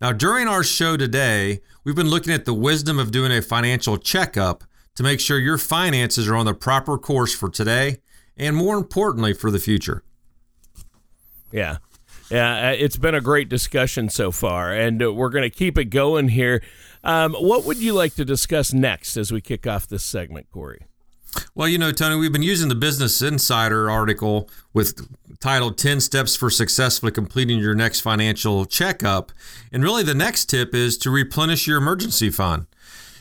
Now, 0.00 0.12
during 0.12 0.46
our 0.46 0.62
show 0.62 0.96
today, 0.96 1.60
we've 1.84 1.96
been 1.96 2.10
looking 2.10 2.32
at 2.32 2.44
the 2.44 2.54
wisdom 2.54 2.98
of 2.98 3.10
doing 3.10 3.32
a 3.32 3.42
financial 3.42 3.96
checkup 3.96 4.64
to 4.98 5.04
make 5.04 5.20
sure 5.20 5.38
your 5.38 5.58
finances 5.58 6.26
are 6.26 6.34
on 6.34 6.44
the 6.44 6.52
proper 6.52 6.98
course 6.98 7.32
for 7.32 7.48
today 7.48 7.98
and 8.36 8.56
more 8.56 8.76
importantly 8.76 9.32
for 9.32 9.48
the 9.48 9.60
future. 9.60 10.02
Yeah. 11.52 11.78
Yeah, 12.32 12.70
uh, 12.70 12.72
it's 12.76 12.96
been 12.96 13.14
a 13.14 13.20
great 13.20 13.48
discussion 13.48 14.08
so 14.08 14.32
far, 14.32 14.72
and 14.72 15.00
uh, 15.00 15.14
we're 15.14 15.30
going 15.30 15.48
to 15.48 15.56
keep 15.56 15.78
it 15.78 15.86
going 15.86 16.28
here. 16.28 16.62
Um, 17.04 17.34
what 17.34 17.64
would 17.64 17.78
you 17.78 17.92
like 17.92 18.16
to 18.16 18.24
discuss 18.24 18.72
next 18.72 19.16
as 19.16 19.30
we 19.30 19.40
kick 19.40 19.68
off 19.68 19.86
this 19.86 20.02
segment, 20.02 20.48
Corey? 20.50 20.80
Well, 21.54 21.68
you 21.68 21.78
know, 21.78 21.92
Tony, 21.92 22.16
we've 22.16 22.32
been 22.32 22.42
using 22.42 22.68
the 22.68 22.74
Business 22.74 23.22
Insider 23.22 23.88
article 23.88 24.50
with 24.74 25.08
titled 25.38 25.78
10 25.78 26.00
Steps 26.00 26.34
for 26.34 26.50
Successfully 26.50 27.12
Completing 27.12 27.60
Your 27.60 27.74
Next 27.74 28.00
Financial 28.00 28.64
Checkup. 28.66 29.30
And 29.72 29.84
really, 29.84 30.02
the 30.02 30.12
next 30.12 30.46
tip 30.46 30.74
is 30.74 30.98
to 30.98 31.10
replenish 31.10 31.68
your 31.68 31.78
emergency 31.78 32.30
fund. 32.30 32.66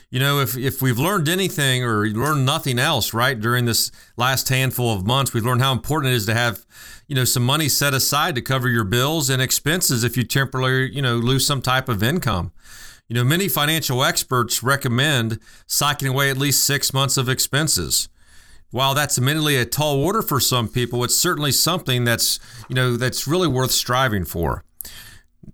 You 0.10 0.22
know, 0.22 0.40
if, 0.40 0.56
if 0.58 0.82
we've 0.82 0.98
learned 0.98 1.28
anything 1.28 1.84
or 1.84 2.08
learned 2.08 2.46
nothing 2.46 2.80
else, 2.80 3.14
right, 3.14 3.38
during 3.38 3.66
this 3.66 3.92
last 4.16 4.48
handful 4.48 4.94
of 4.94 5.06
months, 5.06 5.34
we've 5.34 5.46
learned 5.46 5.62
how 5.62 5.74
important 5.74 6.14
it 6.14 6.16
is 6.16 6.26
to 6.28 6.34
have 6.34 6.66
you 7.08 7.16
know 7.16 7.26
some 7.26 7.44
money 7.44 7.70
set 7.70 7.94
aside 7.94 8.36
to 8.36 8.42
cover 8.42 8.70
your 8.70 8.84
bills 8.84 9.30
and 9.30 9.42
expenses 9.42 10.04
if 10.04 10.18
you 10.18 10.24
temporarily 10.24 10.94
you 10.94 11.02
know 11.02 11.16
lose 11.16 11.46
some 11.48 11.62
type 11.62 11.90
of 11.90 12.04
income. 12.04 12.52
You 13.08 13.16
know 13.16 13.24
many 13.24 13.48
financial 13.48 14.04
experts 14.04 14.64
recommend 14.64 15.40
socking 15.66 16.08
away 16.08 16.30
at 16.30 16.38
least 16.38 16.64
six 16.66 16.94
months 16.94 17.18
of 17.18 17.30
expenses. 17.30 18.10
While 18.72 18.94
that's 18.94 19.18
admittedly 19.18 19.56
a 19.56 19.66
tall 19.66 19.96
order 20.04 20.22
for 20.22 20.42
some 20.42 20.68
people 20.68 21.04
it's 21.04 21.16
certainly 21.16 21.52
something 21.52 22.04
that's 22.04 22.40
you 22.70 22.76
know 22.76 22.98
that's 22.98 23.28
really 23.28 23.48
worth 23.48 23.72
striving 23.72 24.26
for. 24.26 24.64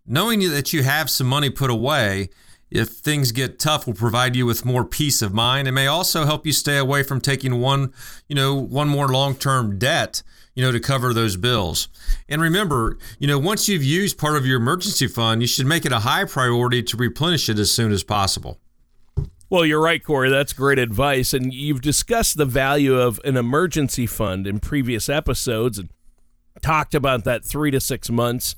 Knowing 0.05 0.51
that 0.51 0.74
you 0.74 0.83
have 0.83 1.10
some 1.10 1.27
money 1.27 1.50
put 1.50 1.69
away 1.69 2.29
if 2.74 2.89
things 2.89 3.32
get 3.32 3.60
tough 3.60 3.88
will 3.88 3.94
provide 3.94 4.36
you 4.36 4.46
with 4.46 4.65
more 4.65 4.84
peace 4.84 5.22
of 5.22 5.34
mind 5.34 5.68
It 5.68 5.72
may 5.72 5.88
also 5.88 6.25
help 6.25 6.46
you 6.46 6.51
stay 6.51 6.77
away 6.77 7.03
from 7.03 7.22
taking 7.22 7.60
one 7.60 7.94
you 8.27 8.36
know 8.36 8.56
one 8.56 8.89
more 8.89 9.08
long-term 9.08 9.80
debt 9.80 10.24
you 10.56 10.63
know, 10.63 10.72
to 10.72 10.80
cover 10.80 11.13
those 11.13 11.36
bills. 11.36 11.88
And 12.30 12.42
remember, 12.42 12.98
you 13.18 13.27
know, 13.27 13.39
once 13.39 13.68
you've 13.68 13.84
used 13.84 14.18
part 14.18 14.36
of 14.36 14.46
your 14.46 14.58
emergency 14.58 15.08
fund, 15.08 15.42
you 15.42 15.48
should 15.48 15.65
make 15.65 15.86
it 15.86 15.92
a 15.92 16.00
high 16.00 16.25
priority 16.25 16.84
to 16.84 16.98
replenish 16.98 17.50
it 17.50 17.58
as 17.58 17.72
soon 17.72 17.92
as 17.92 18.03
possible. 18.03 18.60
Well, 19.50 19.65
you're 19.65 19.82
right, 19.82 20.03
Corey. 20.03 20.30
That's 20.30 20.53
great 20.53 20.80
advice. 20.80 21.34
And 21.34 21.53
you've 21.53 21.82
discussed 21.82 22.38
the 22.38 22.46
value 22.46 23.00
of 23.00 23.20
an 23.24 23.38
emergency 23.38 24.08
fund 24.08 24.48
in 24.48 24.60
previous 24.60 25.10
episodes 25.10 25.77
and 25.77 25.89
talked 26.62 26.96
about 26.96 27.24
that 27.24 27.44
three 27.44 27.72
to 27.72 27.80
six 27.80 28.10
months 28.10 28.56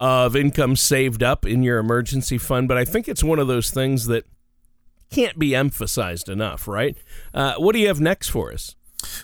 of 0.00 0.36
income 0.36 0.76
saved 0.76 1.22
up 1.22 1.44
in 1.44 1.62
your 1.62 1.78
emergency 1.78 2.38
fund. 2.38 2.68
But 2.68 2.78
I 2.78 2.84
think 2.84 3.08
it's 3.08 3.24
one 3.24 3.38
of 3.38 3.48
those 3.48 3.70
things 3.70 4.06
that 4.06 4.24
can't 5.10 5.38
be 5.38 5.54
emphasized 5.54 6.28
enough, 6.28 6.68
right? 6.68 6.96
Uh, 7.34 7.54
what 7.54 7.72
do 7.72 7.78
you 7.78 7.88
have 7.88 8.00
next 8.00 8.28
for 8.28 8.52
us? 8.52 8.76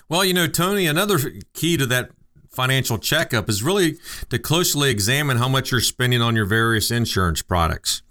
Well, 0.09 0.25
you 0.25 0.33
know, 0.33 0.47
Tony, 0.47 0.87
another 0.87 1.19
key 1.53 1.77
to 1.77 1.85
that 1.87 2.11
financial 2.49 2.97
checkup 2.97 3.49
is 3.49 3.61
really 3.61 3.97
to 4.29 4.39
closely 4.39 4.89
examine 4.89 5.37
how 5.37 5.49
much 5.49 5.71
you're 5.71 5.81
spending 5.81 6.21
on 6.21 6.35
your 6.35 6.45
various 6.45 6.89
insurance 6.89 7.41
products. 7.41 8.01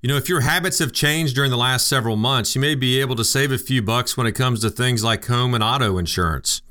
You 0.00 0.08
know, 0.08 0.16
if 0.16 0.28
your 0.28 0.40
habits 0.40 0.78
have 0.78 0.92
changed 0.92 1.34
during 1.34 1.50
the 1.50 1.56
last 1.56 1.86
several 1.86 2.16
months, 2.16 2.54
you 2.54 2.60
may 2.60 2.74
be 2.74 3.00
able 3.00 3.16
to 3.16 3.24
save 3.24 3.52
a 3.52 3.58
few 3.58 3.82
bucks 3.82 4.16
when 4.16 4.26
it 4.26 4.32
comes 4.32 4.60
to 4.60 4.70
things 4.70 5.04
like 5.04 5.26
home 5.26 5.54
and 5.54 5.62
auto 5.62 5.98
insurance. 5.98 6.62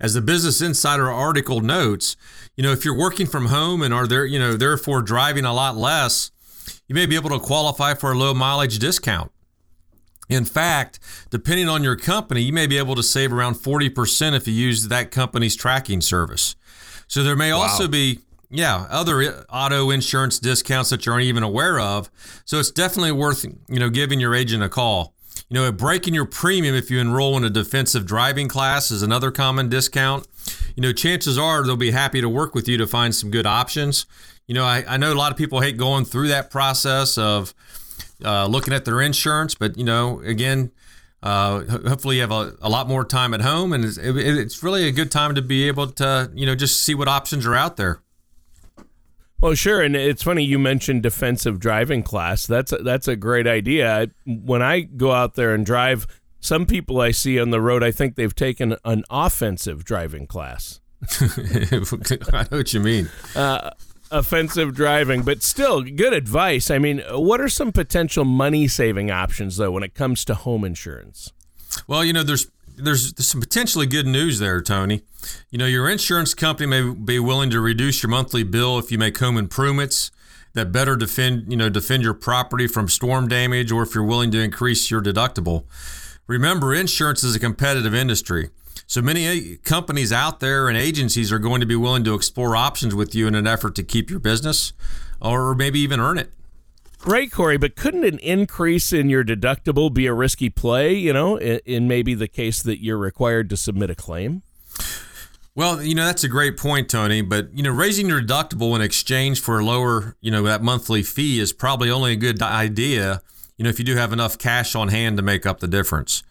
As 0.00 0.14
the 0.14 0.22
Business 0.22 0.62
Insider 0.62 1.10
article 1.10 1.60
notes, 1.60 2.16
you 2.56 2.62
know, 2.62 2.72
if 2.72 2.84
you're 2.84 2.96
working 2.96 3.26
from 3.26 3.46
home 3.46 3.82
and 3.82 3.92
are 3.92 4.06
there, 4.06 4.24
you 4.24 4.38
know, 4.38 4.54
therefore 4.54 5.02
driving 5.02 5.44
a 5.44 5.52
lot 5.52 5.76
less, 5.76 6.30
you 6.88 6.94
may 6.94 7.06
be 7.06 7.16
able 7.16 7.30
to 7.30 7.38
qualify 7.38 7.94
for 7.94 8.12
a 8.12 8.18
low 8.18 8.32
mileage 8.32 8.78
discount. 8.78 9.30
In 10.28 10.44
fact, 10.44 11.00
depending 11.30 11.68
on 11.68 11.82
your 11.82 11.96
company, 11.96 12.40
you 12.42 12.52
may 12.52 12.66
be 12.66 12.78
able 12.78 12.94
to 12.94 13.02
save 13.02 13.32
around 13.32 13.56
40% 13.56 14.34
if 14.34 14.46
you 14.46 14.54
use 14.54 14.88
that 14.88 15.10
company's 15.10 15.56
tracking 15.56 16.00
service. 16.00 16.54
So 17.08 17.22
there 17.22 17.36
may 17.36 17.52
wow. 17.52 17.60
also 17.60 17.88
be 17.88 18.20
yeah, 18.50 18.86
other 18.90 19.44
auto 19.48 19.90
insurance 19.90 20.38
discounts 20.40 20.90
that 20.90 21.06
you 21.06 21.12
aren't 21.12 21.24
even 21.24 21.42
aware 21.42 21.78
of. 21.78 22.10
So 22.44 22.58
it's 22.58 22.70
definitely 22.70 23.12
worth, 23.12 23.44
you 23.44 23.78
know, 23.78 23.90
giving 23.90 24.18
your 24.18 24.34
agent 24.34 24.62
a 24.62 24.68
call. 24.68 25.14
You 25.50 25.54
know, 25.54 25.72
breaking 25.72 26.14
your 26.14 26.26
premium 26.26 26.76
if 26.76 26.90
you 26.90 27.00
enroll 27.00 27.36
in 27.36 27.42
a 27.42 27.50
defensive 27.50 28.06
driving 28.06 28.46
class 28.46 28.92
is 28.92 29.02
another 29.02 29.32
common 29.32 29.68
discount. 29.68 30.28
You 30.76 30.82
know, 30.82 30.92
chances 30.92 31.36
are 31.36 31.64
they'll 31.64 31.76
be 31.76 31.90
happy 31.90 32.20
to 32.20 32.28
work 32.28 32.54
with 32.54 32.68
you 32.68 32.78
to 32.78 32.86
find 32.86 33.12
some 33.12 33.32
good 33.32 33.46
options. 33.46 34.06
You 34.46 34.54
know, 34.54 34.64
I, 34.64 34.84
I 34.86 34.96
know 34.96 35.12
a 35.12 35.14
lot 35.14 35.32
of 35.32 35.36
people 35.36 35.60
hate 35.60 35.76
going 35.76 36.04
through 36.04 36.28
that 36.28 36.50
process 36.50 37.18
of, 37.18 37.52
uh, 38.24 38.46
looking 38.46 38.74
at 38.74 38.84
their 38.84 39.00
insurance. 39.00 39.54
But 39.54 39.76
you 39.76 39.84
know, 39.84 40.20
again, 40.20 40.70
uh, 41.22 41.64
hopefully 41.64 42.16
you 42.16 42.22
have 42.22 42.30
a, 42.30 42.56
a, 42.62 42.68
lot 42.68 42.88
more 42.88 43.04
time 43.04 43.34
at 43.34 43.40
home, 43.40 43.72
and 43.72 43.84
it's, 43.84 43.98
it, 43.98 44.16
it's 44.16 44.62
really 44.62 44.88
a 44.88 44.92
good 44.92 45.10
time 45.10 45.34
to 45.34 45.42
be 45.42 45.66
able 45.68 45.88
to 45.88 46.30
you 46.34 46.46
know 46.46 46.54
just 46.54 46.80
see 46.80 46.94
what 46.94 47.08
options 47.08 47.46
are 47.46 47.54
out 47.54 47.76
there. 47.76 48.00
Well, 49.40 49.54
sure, 49.54 49.80
and 49.80 49.96
it's 49.96 50.22
funny 50.22 50.44
you 50.44 50.58
mentioned 50.58 51.02
defensive 51.02 51.58
driving 51.58 52.02
class. 52.02 52.46
That's 52.46 52.72
a, 52.72 52.78
that's 52.78 53.08
a 53.08 53.16
great 53.16 53.46
idea. 53.46 54.10
When 54.26 54.60
I 54.60 54.80
go 54.80 55.12
out 55.12 55.34
there 55.34 55.54
and 55.54 55.64
drive, 55.64 56.06
some 56.40 56.66
people 56.66 57.00
I 57.00 57.10
see 57.10 57.40
on 57.40 57.50
the 57.50 57.60
road, 57.60 57.82
I 57.82 57.90
think 57.90 58.16
they've 58.16 58.34
taken 58.34 58.76
an 58.84 59.04
offensive 59.08 59.84
driving 59.84 60.26
class. 60.26 60.80
I 61.20 62.46
know 62.50 62.58
what 62.58 62.74
you 62.74 62.80
mean. 62.80 63.08
Uh, 63.34 63.70
offensive 64.10 64.74
driving, 64.74 65.22
but 65.22 65.42
still 65.42 65.82
good 65.82 66.12
advice. 66.12 66.70
I 66.70 66.78
mean, 66.78 67.02
what 67.10 67.40
are 67.40 67.48
some 67.48 67.72
potential 67.72 68.26
money 68.26 68.68
saving 68.68 69.10
options 69.10 69.56
though 69.56 69.70
when 69.70 69.82
it 69.82 69.94
comes 69.94 70.24
to 70.26 70.34
home 70.34 70.64
insurance? 70.64 71.32
Well, 71.86 72.04
you 72.04 72.12
know, 72.12 72.22
there's 72.22 72.50
there's, 72.84 73.12
there's 73.12 73.28
some 73.28 73.40
potentially 73.40 73.86
good 73.86 74.06
news 74.06 74.38
there, 74.38 74.60
Tony. 74.60 75.02
You 75.50 75.58
know, 75.58 75.66
your 75.66 75.88
insurance 75.88 76.34
company 76.34 76.66
may 76.66 76.94
be 76.94 77.18
willing 77.18 77.50
to 77.50 77.60
reduce 77.60 78.02
your 78.02 78.10
monthly 78.10 78.42
bill 78.42 78.78
if 78.78 78.90
you 78.90 78.98
make 78.98 79.18
home 79.18 79.36
improvements 79.36 80.10
that 80.54 80.72
better 80.72 80.96
defend, 80.96 81.50
you 81.50 81.56
know, 81.56 81.68
defend 81.68 82.02
your 82.02 82.14
property 82.14 82.66
from 82.66 82.88
storm 82.88 83.28
damage 83.28 83.70
or 83.70 83.82
if 83.82 83.94
you're 83.94 84.04
willing 84.04 84.30
to 84.32 84.40
increase 84.40 84.90
your 84.90 85.00
deductible. 85.00 85.64
Remember, 86.26 86.74
insurance 86.74 87.22
is 87.22 87.34
a 87.34 87.40
competitive 87.40 87.94
industry. 87.94 88.50
So 88.86 89.00
many 89.00 89.56
companies 89.58 90.12
out 90.12 90.40
there 90.40 90.68
and 90.68 90.76
agencies 90.76 91.32
are 91.32 91.38
going 91.38 91.60
to 91.60 91.66
be 91.66 91.76
willing 91.76 92.02
to 92.04 92.14
explore 92.14 92.56
options 92.56 92.94
with 92.94 93.14
you 93.14 93.28
in 93.28 93.36
an 93.36 93.46
effort 93.46 93.74
to 93.76 93.84
keep 93.84 94.10
your 94.10 94.18
business 94.18 94.72
or 95.20 95.54
maybe 95.54 95.78
even 95.80 96.00
earn 96.00 96.18
it. 96.18 96.32
Right, 97.04 97.32
Corey, 97.32 97.56
but 97.56 97.76
couldn't 97.76 98.04
an 98.04 98.18
increase 98.18 98.92
in 98.92 99.08
your 99.08 99.24
deductible 99.24 99.92
be 99.92 100.06
a 100.06 100.12
risky 100.12 100.50
play, 100.50 100.94
you 100.94 101.12
know, 101.12 101.36
in, 101.36 101.60
in 101.64 101.88
maybe 101.88 102.14
the 102.14 102.28
case 102.28 102.62
that 102.62 102.82
you're 102.82 102.98
required 102.98 103.48
to 103.50 103.56
submit 103.56 103.90
a 103.90 103.94
claim? 103.94 104.42
Well, 105.54 105.82
you 105.82 105.94
know, 105.94 106.04
that's 106.04 106.24
a 106.24 106.28
great 106.28 106.56
point, 106.56 106.90
Tony. 106.90 107.22
But, 107.22 107.52
you 107.54 107.62
know, 107.62 107.70
raising 107.70 108.08
your 108.08 108.20
deductible 108.20 108.76
in 108.76 108.82
exchange 108.82 109.40
for 109.40 109.58
a 109.58 109.64
lower, 109.64 110.16
you 110.20 110.30
know, 110.30 110.42
that 110.42 110.62
monthly 110.62 111.02
fee 111.02 111.40
is 111.40 111.52
probably 111.52 111.90
only 111.90 112.12
a 112.12 112.16
good 112.16 112.40
idea 112.42 113.22
you 113.60 113.64
know, 113.64 113.68
if 113.68 113.78
you 113.78 113.84
do 113.84 113.96
have 113.96 114.14
enough 114.14 114.38
cash 114.38 114.74
on 114.74 114.88
hand 114.88 115.18
to 115.18 115.22
make 115.22 115.44
up 115.44 115.60
the 115.60 115.68
difference. 115.68 116.22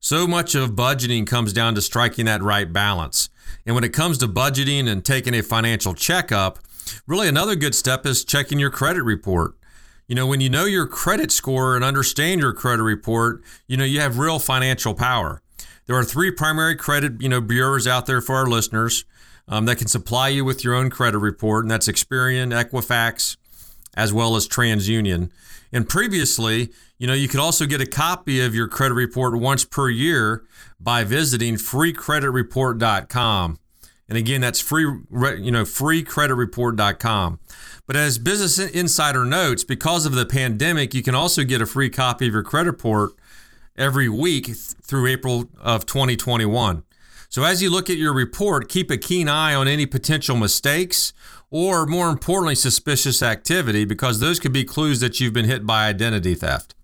So 0.00 0.26
much 0.26 0.56
of 0.56 0.70
budgeting 0.70 1.28
comes 1.28 1.52
down 1.52 1.76
to 1.76 1.80
striking 1.80 2.24
that 2.24 2.42
right 2.42 2.72
balance. 2.72 3.28
And 3.64 3.76
when 3.76 3.84
it 3.84 3.92
comes 3.92 4.18
to 4.18 4.26
budgeting 4.26 4.88
and 4.88 5.04
taking 5.04 5.32
a 5.32 5.44
financial 5.44 5.94
checkup, 5.94 6.58
really 7.06 7.28
another 7.28 7.54
good 7.54 7.76
step 7.76 8.04
is 8.04 8.24
checking 8.24 8.58
your 8.58 8.70
credit 8.70 9.04
report. 9.04 9.54
You 10.12 10.16
know, 10.16 10.26
when 10.26 10.42
you 10.42 10.50
know 10.50 10.66
your 10.66 10.86
credit 10.86 11.32
score 11.32 11.74
and 11.74 11.82
understand 11.82 12.42
your 12.42 12.52
credit 12.52 12.82
report, 12.82 13.42
you 13.66 13.78
know, 13.78 13.84
you 13.84 14.00
have 14.00 14.18
real 14.18 14.38
financial 14.38 14.92
power. 14.92 15.40
There 15.86 15.96
are 15.96 16.04
three 16.04 16.30
primary 16.30 16.76
credit, 16.76 17.22
you 17.22 17.30
know, 17.30 17.40
bureaus 17.40 17.86
out 17.86 18.04
there 18.04 18.20
for 18.20 18.34
our 18.34 18.46
listeners 18.46 19.06
um, 19.48 19.64
that 19.64 19.76
can 19.76 19.86
supply 19.86 20.28
you 20.28 20.44
with 20.44 20.64
your 20.64 20.74
own 20.74 20.90
credit 20.90 21.16
report, 21.16 21.64
and 21.64 21.70
that's 21.70 21.88
Experian, 21.88 22.52
Equifax, 22.52 23.38
as 23.96 24.12
well 24.12 24.36
as 24.36 24.46
TransUnion. 24.46 25.30
And 25.72 25.88
previously, 25.88 26.68
you 26.98 27.06
know, 27.06 27.14
you 27.14 27.26
could 27.26 27.40
also 27.40 27.64
get 27.64 27.80
a 27.80 27.86
copy 27.86 28.42
of 28.42 28.54
your 28.54 28.68
credit 28.68 28.92
report 28.92 29.40
once 29.40 29.64
per 29.64 29.88
year 29.88 30.44
by 30.78 31.04
visiting 31.04 31.54
freecreditreport.com. 31.54 33.58
And 34.10 34.18
again, 34.18 34.42
that's 34.42 34.60
free, 34.60 34.82
you 34.82 35.50
know, 35.50 35.62
freecreditreport.com. 35.62 37.38
But 37.86 37.96
as 37.96 38.18
Business 38.18 38.58
Insider 38.58 39.24
notes, 39.24 39.64
because 39.64 40.06
of 40.06 40.14
the 40.14 40.26
pandemic, 40.26 40.94
you 40.94 41.02
can 41.02 41.14
also 41.14 41.44
get 41.44 41.60
a 41.60 41.66
free 41.66 41.90
copy 41.90 42.28
of 42.28 42.32
your 42.32 42.42
credit 42.42 42.70
report 42.70 43.12
every 43.76 44.08
week 44.08 44.54
through 44.54 45.06
April 45.06 45.48
of 45.60 45.86
2021. 45.86 46.84
So 47.28 47.44
as 47.44 47.62
you 47.62 47.70
look 47.70 47.88
at 47.88 47.96
your 47.96 48.12
report, 48.12 48.68
keep 48.68 48.90
a 48.90 48.96
keen 48.96 49.28
eye 49.28 49.54
on 49.54 49.66
any 49.66 49.86
potential 49.86 50.36
mistakes 50.36 51.12
or 51.50 51.84
more 51.84 52.08
importantly, 52.08 52.54
suspicious 52.54 53.22
activity 53.22 53.84
because 53.84 54.20
those 54.20 54.40
could 54.40 54.52
be 54.52 54.64
clues 54.64 55.00
that 55.00 55.20
you've 55.20 55.34
been 55.34 55.44
hit 55.44 55.66
by 55.66 55.86
identity 55.86 56.34
theft. 56.34 56.74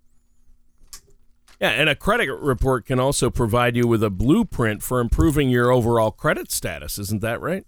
Yeah, 1.59 1.71
and 1.71 1.89
a 1.89 1.95
credit 1.95 2.31
report 2.31 2.85
can 2.85 2.99
also 2.99 3.29
provide 3.29 3.75
you 3.75 3.87
with 3.87 4.03
a 4.03 4.09
blueprint 4.09 4.81
for 4.81 4.99
improving 4.99 5.49
your 5.49 5.71
overall 5.71 6.11
credit 6.11 6.51
status. 6.51 6.97
Isn't 6.97 7.21
that 7.21 7.41
right? 7.41 7.65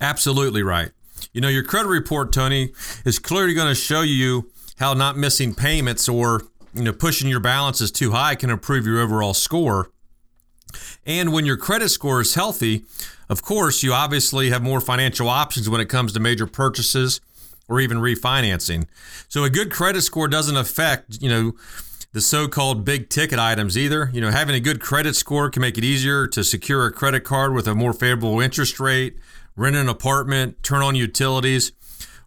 Absolutely 0.00 0.62
right. 0.62 0.92
You 1.32 1.40
know, 1.40 1.48
your 1.48 1.62
credit 1.62 1.88
report, 1.88 2.32
Tony, 2.32 2.72
is 3.04 3.18
clearly 3.18 3.54
going 3.54 3.68
to 3.68 3.74
show 3.74 4.02
you 4.02 4.50
how 4.78 4.94
not 4.94 5.16
missing 5.16 5.54
payments 5.54 6.08
or 6.08 6.42
you 6.74 6.82
know 6.82 6.92
pushing 6.92 7.28
your 7.28 7.40
balances 7.40 7.90
too 7.90 8.12
high 8.12 8.34
can 8.34 8.50
improve 8.50 8.86
your 8.86 9.00
overall 9.00 9.34
score. 9.34 9.90
And 11.06 11.32
when 11.32 11.46
your 11.46 11.56
credit 11.56 11.88
score 11.88 12.20
is 12.20 12.34
healthy, 12.34 12.84
of 13.28 13.42
course, 13.42 13.82
you 13.82 13.92
obviously 13.92 14.50
have 14.50 14.62
more 14.62 14.80
financial 14.80 15.28
options 15.28 15.68
when 15.68 15.80
it 15.80 15.88
comes 15.88 16.12
to 16.12 16.20
major 16.20 16.46
purchases 16.46 17.20
or 17.68 17.80
even 17.80 17.98
refinancing. 17.98 18.86
So 19.28 19.44
a 19.44 19.50
good 19.50 19.70
credit 19.70 20.02
score 20.02 20.28
doesn't 20.28 20.56
affect, 20.56 21.20
you 21.20 21.28
know, 21.28 21.52
the 22.12 22.20
so-called 22.20 22.84
big 22.84 23.10
ticket 23.10 23.38
items 23.38 23.76
either. 23.76 24.10
You 24.12 24.20
know, 24.20 24.30
having 24.30 24.54
a 24.54 24.60
good 24.60 24.80
credit 24.80 25.14
score 25.14 25.50
can 25.50 25.60
make 25.60 25.76
it 25.76 25.84
easier 25.84 26.26
to 26.28 26.42
secure 26.42 26.86
a 26.86 26.92
credit 26.92 27.24
card 27.24 27.52
with 27.52 27.68
a 27.68 27.74
more 27.74 27.92
favorable 27.92 28.40
interest 28.40 28.80
rate, 28.80 29.18
rent 29.58 29.76
an 29.76 29.88
apartment, 29.88 30.62
turn 30.62 30.82
on 30.82 30.94
utilities, 30.94 31.72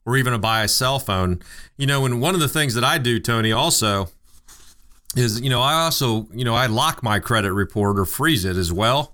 or 0.06 0.18
even 0.18 0.34
to 0.34 0.40
buy 0.40 0.64
a 0.64 0.68
cell 0.68 1.00
phone. 1.00 1.42
You 1.78 1.88
know, 1.88 2.06
and 2.06 2.22
one 2.22 2.36
of 2.36 2.42
the 2.42 2.50
things 2.50 2.76
that 2.76 2.84
I 2.84 2.98
do, 2.98 3.20
Tony, 3.20 3.52
also 3.52 4.10
is, 5.16 5.42
you 5.42 5.50
know, 5.50 5.62
I 5.62 5.74
also, 5.74 6.28
you 6.32 6.44
know, 6.44 6.54
I 6.54 6.68
lock 6.68 7.02
my 7.02 7.20
credit 7.20 7.54
report 7.54 7.98
or 7.98 8.06
freeze 8.06 8.46
it 8.46 8.58
as 8.58 8.72
well. 8.72 9.14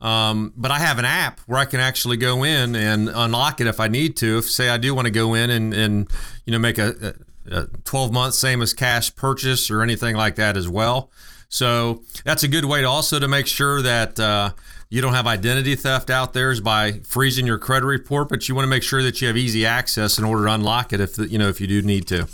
Um, 0.00 0.52
but 0.56 0.70
I 0.70 0.78
have 0.78 0.98
an 0.98 1.06
app 1.06 1.40
where 1.46 1.58
I 1.58 1.64
can 1.64 1.80
actually 1.80 2.18
go 2.18 2.44
in 2.44 2.76
and 2.76 3.08
unlock 3.08 3.62
it 3.62 3.66
if 3.66 3.80
I 3.80 3.88
need 3.88 4.16
to. 4.18 4.38
If 4.38 4.50
say 4.50 4.68
I 4.68 4.76
do 4.76 4.94
want 4.94 5.06
to 5.06 5.10
go 5.10 5.32
in 5.32 5.48
and, 5.48 5.72
and 5.72 6.10
you 6.44 6.52
know 6.52 6.58
make 6.58 6.76
a, 6.76 7.14
a 7.50 7.66
12 7.84 8.12
month 8.12 8.34
same 8.34 8.60
as 8.60 8.74
cash 8.74 9.14
purchase 9.16 9.70
or 9.70 9.82
anything 9.82 10.14
like 10.14 10.34
that 10.36 10.56
as 10.56 10.68
well. 10.68 11.10
So 11.48 12.02
that's 12.24 12.42
a 12.42 12.48
good 12.48 12.66
way 12.66 12.82
to 12.82 12.88
also 12.88 13.18
to 13.18 13.26
make 13.26 13.46
sure 13.46 13.80
that 13.80 14.20
uh, 14.20 14.50
you 14.88 15.02
don't 15.02 15.14
have 15.14 15.26
identity 15.26 15.74
theft 15.74 16.10
out 16.10 16.32
there 16.32 16.50
is 16.50 16.60
by 16.60 16.92
freezing 17.04 17.46
your 17.46 17.58
credit 17.58 17.86
report, 17.86 18.28
but 18.28 18.48
you 18.48 18.54
want 18.54 18.64
to 18.64 18.70
make 18.70 18.82
sure 18.82 19.02
that 19.02 19.20
you 19.20 19.26
have 19.26 19.36
easy 19.36 19.66
access 19.66 20.18
in 20.18 20.24
order 20.24 20.44
to 20.44 20.52
unlock 20.52 20.92
it 20.92 21.00
if 21.00 21.18
you 21.18 21.38
know 21.38 21.48
if 21.48 21.60
you 21.60 21.66
do 21.66 21.82
need 21.82 22.06
to. 22.08 22.28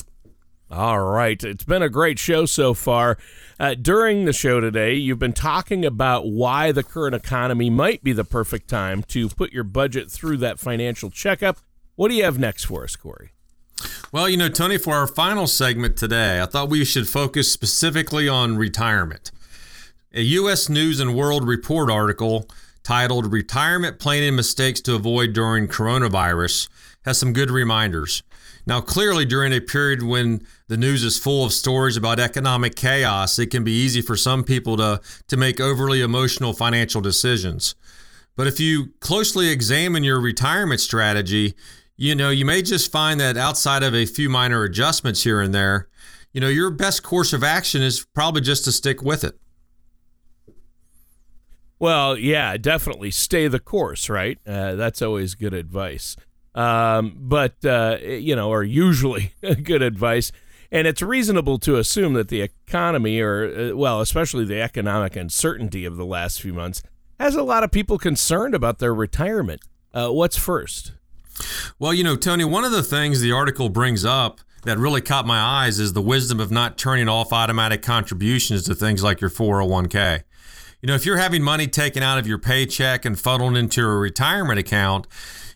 All 0.71 1.01
right. 1.01 1.43
It's 1.45 1.65
been 1.65 1.83
a 1.83 1.91
great 1.91 2.19
show 2.19 2.47
so 2.47 2.73
far. 2.73 3.19
Uh, 3.61 3.75
during 3.75 4.25
the 4.25 4.33
show 4.33 4.59
today, 4.59 4.95
you've 4.95 5.19
been 5.19 5.35
talking 5.35 5.85
about 5.85 6.27
why 6.27 6.73
the 6.73 6.83
current 6.83 7.15
economy 7.15 7.69
might 7.69 8.03
be 8.03 8.15
the 8.15 8.25
perfect 8.25 8.69
time 8.69 9.03
to 9.05 9.29
put 9.29 9.53
your 9.53 9.65
budget 9.65 10.11
through 10.11 10.39
that 10.39 10.59
financial 10.59 11.11
checkup. 11.11 11.59
What 11.95 12.09
do 12.09 12.15
you 12.15 12.25
have 12.25 12.39
next 12.39 12.65
for 12.65 12.85
us, 12.85 12.97
Corey? 12.97 13.33
Well, 14.13 14.31
you 14.31 14.39
know, 14.39 14.49
Tony, 14.49 14.79
for 14.79 14.95
our 14.95 15.07
final 15.07 15.47
segment 15.47 15.99
today, 15.99 16.41
I 16.41 16.47
thought 16.47 16.71
we 16.71 16.87
should 16.87 17.09
focus 17.09 17.53
specifically 17.53 18.27
on 18.27 18.57
retirement. 18.57 19.31
A 20.15 20.21
U.S. 20.21 20.69
News 20.69 21.01
and 21.01 21.17
World 21.17 21.49
Report 21.49 21.91
article 21.91 22.47
titled 22.83 23.33
Retirement 23.33 23.99
Planning 23.99 24.37
Mistakes 24.37 24.83
to 24.83 24.95
Avoid 24.95 25.33
During 25.33 25.69
Coronavirus 25.69 26.69
has 27.07 27.17
some 27.19 27.33
good 27.33 27.51
reminders. 27.51 28.23
Now, 28.67 28.83
clearly, 28.83 29.25
during 29.25 29.55
a 29.55 29.61
period 29.61 30.03
when 30.03 30.47
the 30.69 30.77
news 30.77 31.03
is 31.03 31.19
full 31.19 31.47
of 31.47 31.55
stories 31.55 31.97
about 31.97 32.21
economic 32.21 32.77
chaos, 32.77 33.39
it 33.39 33.47
can 33.47 33.65
be 33.65 33.73
easy 33.73 34.03
for 34.03 34.15
some 34.15 34.45
people 34.45 34.77
to, 34.77 35.01
to 35.29 35.37
make 35.39 35.61
overly 35.61 36.03
emotional 36.03 36.53
financial 36.53 37.01
decisions. 37.01 37.75
But 38.37 38.47
if 38.47 38.61
you 38.61 38.93
closely 39.01 39.49
examine 39.49 40.05
your 40.05 40.21
retirement 40.21 40.83
strategy, 40.83 41.55
you 41.97 42.15
know, 42.15 42.29
you 42.29 42.45
may 42.45 42.61
just 42.61 42.93
find 42.93 43.19
that 43.21 43.39
outside 43.39 43.83
of 43.83 43.95
a 43.95 44.05
few 44.05 44.29
minor 44.29 44.63
adjustments 44.63 45.25
here 45.25 45.41
and 45.41 45.55
there, 45.55 45.89
you 46.35 46.43
know, 46.43 46.49
your 46.49 46.71
best 46.71 47.03
course 47.03 47.33
of 47.33 47.43
action 47.43 47.81
is 47.81 48.05
probably 48.15 48.43
just 48.43 48.67
to 48.67 48.73
stick 48.73 49.01
with 49.01 49.25
it. 49.25 49.39
Well, 51.83 52.17
yeah, 52.17 52.57
definitely 52.57 53.11
stay 53.11 53.49
the 53.49 53.61
course, 53.61 54.09
right? 54.09 54.39
Uh, 54.47 54.77
that's 54.77 55.03
always 55.03 55.35
good 55.35 55.53
advice 55.53 56.17
um, 56.55 57.17
but 57.17 57.65
uh, 57.65 57.99
you 58.03 58.37
know, 58.37 58.51
or 58.51 58.63
usually 58.63 59.33
good 59.63 59.83
advice. 59.83 60.33
And 60.71 60.87
it's 60.87 61.03
reasonable 61.03 61.59
to 61.61 61.77
assume 61.77 62.15
that 62.15 62.29
the 62.29 62.41
economy, 62.41 63.21
or 63.21 63.73
uh, 63.73 63.77
well, 63.77 64.01
especially 64.01 64.45
the 64.45 64.61
economic 64.61 65.17
uncertainty 65.17 65.85
of 65.85 65.97
the 65.97 66.07
last 66.07 66.41
few 66.41 66.55
months, 66.55 66.83
has 67.21 67.35
a 67.35 67.43
lot 67.43 67.63
of 67.63 67.71
people 67.71 67.99
concerned 67.99 68.55
about 68.55 68.79
their 68.79 68.95
retirement. 68.95 69.61
Uh, 69.93 70.09
what's 70.09 70.37
first? 70.37 70.93
Well, 71.79 71.93
you 71.93 72.05
know, 72.05 72.17
Tony, 72.17 72.45
one 72.45 72.65
of 72.65 72.73
the 72.73 72.83
things 72.83 73.21
the 73.21 73.33
article 73.33 73.69
brings 73.69 74.05
up 74.05 74.41
that 74.65 74.79
really 74.79 75.01
caught 75.01 75.27
my 75.27 75.39
eyes 75.39 75.79
is 75.79 75.93
the 75.93 76.01
wisdom 76.01 76.41
of 76.41 76.51
not 76.51 76.79
turning 76.79 77.09
off 77.09 77.33
automatic 77.33 77.83
contributions 77.83 78.63
to 78.65 78.75
things 78.75 79.03
like 79.03 79.21
your 79.21 79.31
401k. 79.31 80.23
You 80.83 80.89
know, 80.89 80.95
if 80.95 81.07
you're 81.07 81.19
having 81.19 81.45
money 81.45 81.69
taken 81.69 82.03
out 82.03 82.19
of 82.19 82.27
your 82.27 82.39
paycheck 82.39 83.05
and 83.05 83.17
funneled 83.19 83.57
into 83.57 83.83
a 83.83 83.97
retirement 83.97 84.59
account, 84.59 85.07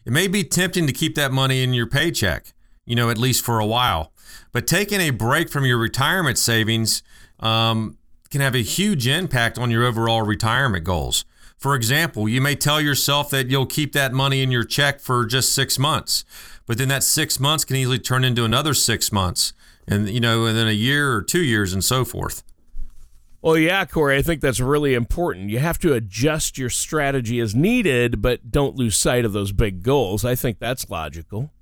it 0.04 0.12
may 0.12 0.28
be 0.28 0.44
tempting 0.44 0.86
to 0.86 0.92
keep 0.92 1.16
that 1.16 1.32
money 1.32 1.64
in 1.64 1.74
your 1.74 1.88
paycheck, 1.88 2.52
you 2.84 2.94
know, 2.94 3.10
at 3.10 3.18
least 3.18 3.44
for 3.44 3.58
a 3.58 3.66
while. 3.66 4.12
But 4.52 4.68
taking 4.68 5.00
a 5.00 5.10
break 5.10 5.50
from 5.50 5.64
your 5.64 5.78
retirement 5.78 6.38
savings 6.38 7.02
um, 7.40 7.98
can 8.30 8.40
have 8.40 8.54
a 8.54 8.62
huge 8.62 9.08
impact 9.08 9.58
on 9.58 9.68
your 9.68 9.84
overall 9.84 10.22
retirement 10.22 10.84
goals. 10.84 11.24
For 11.58 11.74
example, 11.74 12.28
you 12.28 12.40
may 12.40 12.54
tell 12.54 12.80
yourself 12.80 13.28
that 13.30 13.50
you'll 13.50 13.66
keep 13.66 13.94
that 13.94 14.12
money 14.12 14.42
in 14.42 14.52
your 14.52 14.62
check 14.62 15.00
for 15.00 15.26
just 15.26 15.52
six 15.52 15.76
months, 15.76 16.24
but 16.66 16.78
then 16.78 16.86
that 16.86 17.02
six 17.02 17.40
months 17.40 17.64
can 17.64 17.74
easily 17.74 17.98
turn 17.98 18.22
into 18.22 18.44
another 18.44 18.74
six 18.74 19.10
months, 19.10 19.52
and 19.88 20.08
you 20.08 20.20
know, 20.20 20.46
and 20.46 20.56
then 20.56 20.68
a 20.68 20.72
year 20.72 21.12
or 21.14 21.22
two 21.22 21.42
years, 21.42 21.72
and 21.72 21.82
so 21.82 22.04
forth. 22.04 22.44
Well, 23.46 23.56
yeah, 23.56 23.84
Corey, 23.84 24.16
I 24.16 24.22
think 24.22 24.40
that's 24.40 24.58
really 24.58 24.94
important. 24.94 25.50
You 25.50 25.60
have 25.60 25.78
to 25.78 25.92
adjust 25.92 26.58
your 26.58 26.68
strategy 26.68 27.38
as 27.38 27.54
needed, 27.54 28.20
but 28.20 28.50
don't 28.50 28.74
lose 28.74 28.96
sight 28.96 29.24
of 29.24 29.32
those 29.32 29.52
big 29.52 29.84
goals. 29.84 30.24
I 30.24 30.34
think 30.34 30.58
that's 30.58 30.90
logical. 30.90 31.52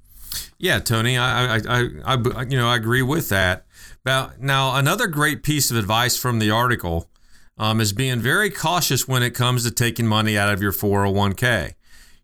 Yeah, 0.57 0.79
Tony, 0.79 1.19
I, 1.19 1.57
I, 1.57 1.61
I, 1.69 1.89
I 2.07 2.43
you 2.49 2.57
know, 2.57 2.69
I 2.69 2.77
agree 2.77 3.03
with 3.03 3.29
that. 3.29 3.67
Now, 4.03 4.31
now, 4.41 4.77
another 4.77 5.07
great 5.07 5.43
piece 5.43 5.71
of 5.71 5.77
advice 5.77 6.17
from 6.17 6.39
the 6.39 6.51
article 6.51 7.11
um, 7.59 7.83
is 7.83 7.93
being 7.93 8.19
very 8.19 8.49
cautious 8.49 9.07
when 9.07 9.23
it 9.23 9.33
comes 9.33 9.63
to 9.65 9.71
taking 9.71 10.07
money 10.07 10.39
out 10.39 10.51
of 10.51 10.63
your 10.63 10.73
401k. 10.73 11.75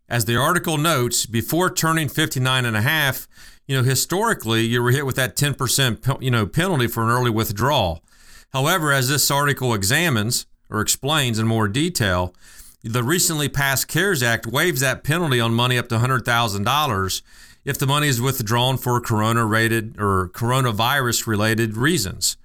As 0.09 0.25
the 0.25 0.37
article 0.37 0.79
notes, 0.79 1.27
before 1.27 1.71
turning 1.71 2.09
59 2.09 2.65
and 2.65 2.75
a 2.75 2.81
half, 2.81 3.27
you 3.67 3.77
know, 3.77 3.83
historically, 3.83 4.61
you 4.61 4.81
were 4.81 4.89
hit 4.89 5.05
with 5.05 5.17
that 5.17 5.35
10% 5.35 6.19
you 6.19 6.31
know 6.31 6.47
penalty 6.47 6.87
for 6.87 7.03
an 7.03 7.11
early 7.11 7.29
withdrawal. 7.29 8.03
However, 8.53 8.91
as 8.91 9.09
this 9.09 9.31
article 9.31 9.73
examines 9.73 10.45
or 10.69 10.81
explains 10.81 11.39
in 11.39 11.47
more 11.47 11.67
detail, 11.67 12.35
the 12.83 13.03
recently 13.03 13.47
passed 13.47 13.87
CARES 13.87 14.23
Act 14.23 14.47
waives 14.47 14.81
that 14.81 15.03
penalty 15.03 15.39
on 15.39 15.53
money 15.53 15.77
up 15.77 15.87
to 15.89 15.97
$100,000 15.97 17.21
if 17.63 17.77
the 17.77 17.87
money 17.87 18.07
is 18.07 18.19
withdrawn 18.19 18.77
for 18.77 18.99
corona 18.99 19.45
rated 19.45 19.95
or 19.99 20.29
coronavirus 20.29 21.27
related 21.27 21.77
reasons. 21.77 22.37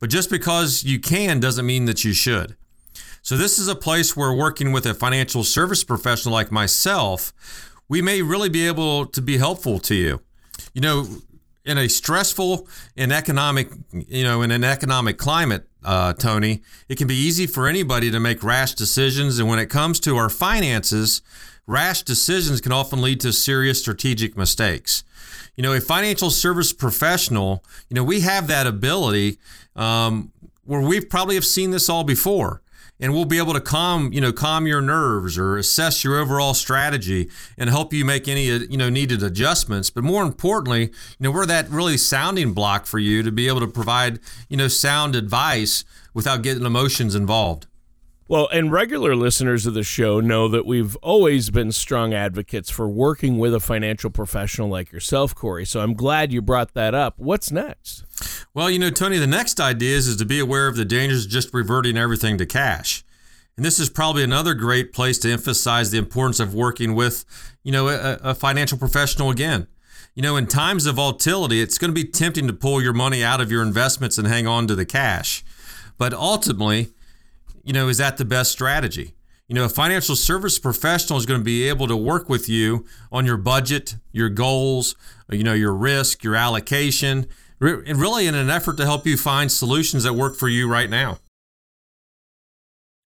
But 0.00 0.10
just 0.10 0.30
because 0.30 0.82
you 0.82 0.98
can 0.98 1.40
doesn't 1.40 1.66
mean 1.66 1.84
that 1.84 2.04
you 2.04 2.12
should. 2.12 2.56
So, 3.24 3.36
this 3.36 3.56
is 3.56 3.68
a 3.68 3.76
place 3.76 4.16
where 4.16 4.32
working 4.32 4.72
with 4.72 4.84
a 4.84 4.94
financial 4.94 5.44
service 5.44 5.84
professional 5.84 6.34
like 6.34 6.50
myself, 6.50 7.32
we 7.88 8.02
may 8.02 8.20
really 8.20 8.48
be 8.48 8.66
able 8.66 9.06
to 9.06 9.22
be 9.22 9.36
helpful 9.36 9.78
to 9.80 9.94
you. 9.94 10.20
You 10.74 10.80
know, 10.80 11.06
in 11.64 11.78
a 11.78 11.88
stressful 11.88 12.66
and 12.96 13.12
economic, 13.12 13.70
you 13.92 14.24
know, 14.24 14.42
in 14.42 14.50
an 14.50 14.64
economic 14.64 15.18
climate, 15.18 15.66
uh, 15.84 16.12
Tony, 16.14 16.62
it 16.88 16.96
can 16.96 17.06
be 17.06 17.14
easy 17.14 17.46
for 17.46 17.68
anybody 17.68 18.10
to 18.10 18.20
make 18.20 18.42
rash 18.42 18.74
decisions. 18.74 19.38
And 19.38 19.48
when 19.48 19.58
it 19.58 19.66
comes 19.66 20.00
to 20.00 20.16
our 20.16 20.28
finances, 20.28 21.22
rash 21.66 22.02
decisions 22.02 22.60
can 22.60 22.72
often 22.72 23.00
lead 23.00 23.20
to 23.20 23.32
serious 23.32 23.80
strategic 23.80 24.36
mistakes. 24.36 25.04
You 25.56 25.62
know, 25.62 25.72
a 25.72 25.80
financial 25.80 26.30
service 26.30 26.72
professional, 26.72 27.62
you 27.88 27.94
know, 27.94 28.04
we 28.04 28.20
have 28.20 28.46
that 28.46 28.66
ability 28.66 29.38
um, 29.76 30.32
where 30.64 30.80
we 30.80 31.00
probably 31.00 31.34
have 31.34 31.44
seen 31.44 31.70
this 31.70 31.88
all 31.88 32.04
before 32.04 32.61
and 33.02 33.12
we'll 33.12 33.24
be 33.24 33.38
able 33.38 33.52
to 33.52 33.60
calm 33.60 34.12
you 34.12 34.20
know 34.20 34.32
calm 34.32 34.66
your 34.66 34.80
nerves 34.80 35.36
or 35.36 35.58
assess 35.58 36.04
your 36.04 36.18
overall 36.18 36.54
strategy 36.54 37.28
and 37.58 37.68
help 37.68 37.92
you 37.92 38.04
make 38.04 38.28
any 38.28 38.50
uh, 38.50 38.60
you 38.70 38.78
know 38.78 38.88
needed 38.88 39.22
adjustments. 39.22 39.90
But 39.90 40.04
more 40.04 40.22
importantly 40.22 40.82
you 40.82 40.90
know 41.20 41.32
we're 41.32 41.44
that 41.46 41.68
really 41.68 41.98
sounding 41.98 42.54
block 42.54 42.86
for 42.86 42.98
you 42.98 43.22
to 43.22 43.32
be 43.32 43.48
able 43.48 43.60
to 43.60 43.66
provide 43.66 44.20
you 44.48 44.56
know 44.56 44.68
sound 44.68 45.14
advice 45.14 45.84
without 46.14 46.42
getting 46.42 46.64
emotions 46.64 47.14
involved 47.14 47.66
well, 48.32 48.48
and 48.50 48.72
regular 48.72 49.14
listeners 49.14 49.66
of 49.66 49.74
the 49.74 49.82
show 49.82 50.18
know 50.18 50.48
that 50.48 50.64
we've 50.64 50.96
always 51.02 51.50
been 51.50 51.70
strong 51.70 52.14
advocates 52.14 52.70
for 52.70 52.88
working 52.88 53.36
with 53.36 53.54
a 53.54 53.60
financial 53.60 54.08
professional 54.08 54.70
like 54.70 54.90
yourself, 54.90 55.34
Corey. 55.34 55.66
So 55.66 55.80
I'm 55.80 55.92
glad 55.92 56.32
you 56.32 56.40
brought 56.40 56.72
that 56.72 56.94
up. 56.94 57.18
What's 57.18 57.52
next? 57.52 58.04
Well, 58.54 58.70
you 58.70 58.78
know, 58.78 58.88
Tony, 58.88 59.18
the 59.18 59.26
next 59.26 59.60
idea 59.60 59.94
is, 59.94 60.08
is 60.08 60.16
to 60.16 60.24
be 60.24 60.40
aware 60.40 60.66
of 60.66 60.76
the 60.76 60.86
dangers 60.86 61.26
of 61.26 61.30
just 61.30 61.52
reverting 61.52 61.98
everything 61.98 62.38
to 62.38 62.46
cash. 62.46 63.04
And 63.58 63.66
this 63.66 63.78
is 63.78 63.90
probably 63.90 64.24
another 64.24 64.54
great 64.54 64.94
place 64.94 65.18
to 65.18 65.30
emphasize 65.30 65.90
the 65.90 65.98
importance 65.98 66.40
of 66.40 66.54
working 66.54 66.94
with, 66.94 67.26
you 67.62 67.70
know, 67.70 67.88
a, 67.88 68.18
a 68.22 68.34
financial 68.34 68.78
professional 68.78 69.28
again. 69.28 69.66
You 70.14 70.22
know, 70.22 70.38
in 70.38 70.46
times 70.46 70.86
of 70.86 70.94
volatility, 70.94 71.60
it's 71.60 71.76
going 71.76 71.90
to 71.90 71.94
be 71.94 72.08
tempting 72.08 72.46
to 72.46 72.54
pull 72.54 72.80
your 72.80 72.94
money 72.94 73.22
out 73.22 73.42
of 73.42 73.52
your 73.52 73.62
investments 73.62 74.16
and 74.16 74.26
hang 74.26 74.46
on 74.46 74.66
to 74.68 74.74
the 74.74 74.86
cash. 74.86 75.44
But 75.98 76.14
ultimately, 76.14 76.94
you 77.64 77.72
know, 77.72 77.88
is 77.88 77.98
that 77.98 78.16
the 78.16 78.24
best 78.24 78.52
strategy? 78.52 79.14
You 79.48 79.54
know, 79.56 79.64
a 79.64 79.68
financial 79.68 80.16
service 80.16 80.58
professional 80.58 81.18
is 81.18 81.26
going 81.26 81.40
to 81.40 81.44
be 81.44 81.68
able 81.68 81.86
to 81.88 81.96
work 81.96 82.28
with 82.28 82.48
you 82.48 82.86
on 83.10 83.26
your 83.26 83.36
budget, 83.36 83.96
your 84.12 84.28
goals, 84.28 84.94
you 85.30 85.42
know, 85.42 85.52
your 85.52 85.74
risk, 85.74 86.24
your 86.24 86.36
allocation, 86.36 87.26
and 87.60 88.00
really 88.00 88.26
in 88.26 88.34
an 88.34 88.50
effort 88.50 88.76
to 88.78 88.84
help 88.84 89.06
you 89.06 89.16
find 89.16 89.52
solutions 89.52 90.04
that 90.04 90.14
work 90.14 90.36
for 90.36 90.48
you 90.48 90.68
right 90.68 90.88
now. 90.88 91.18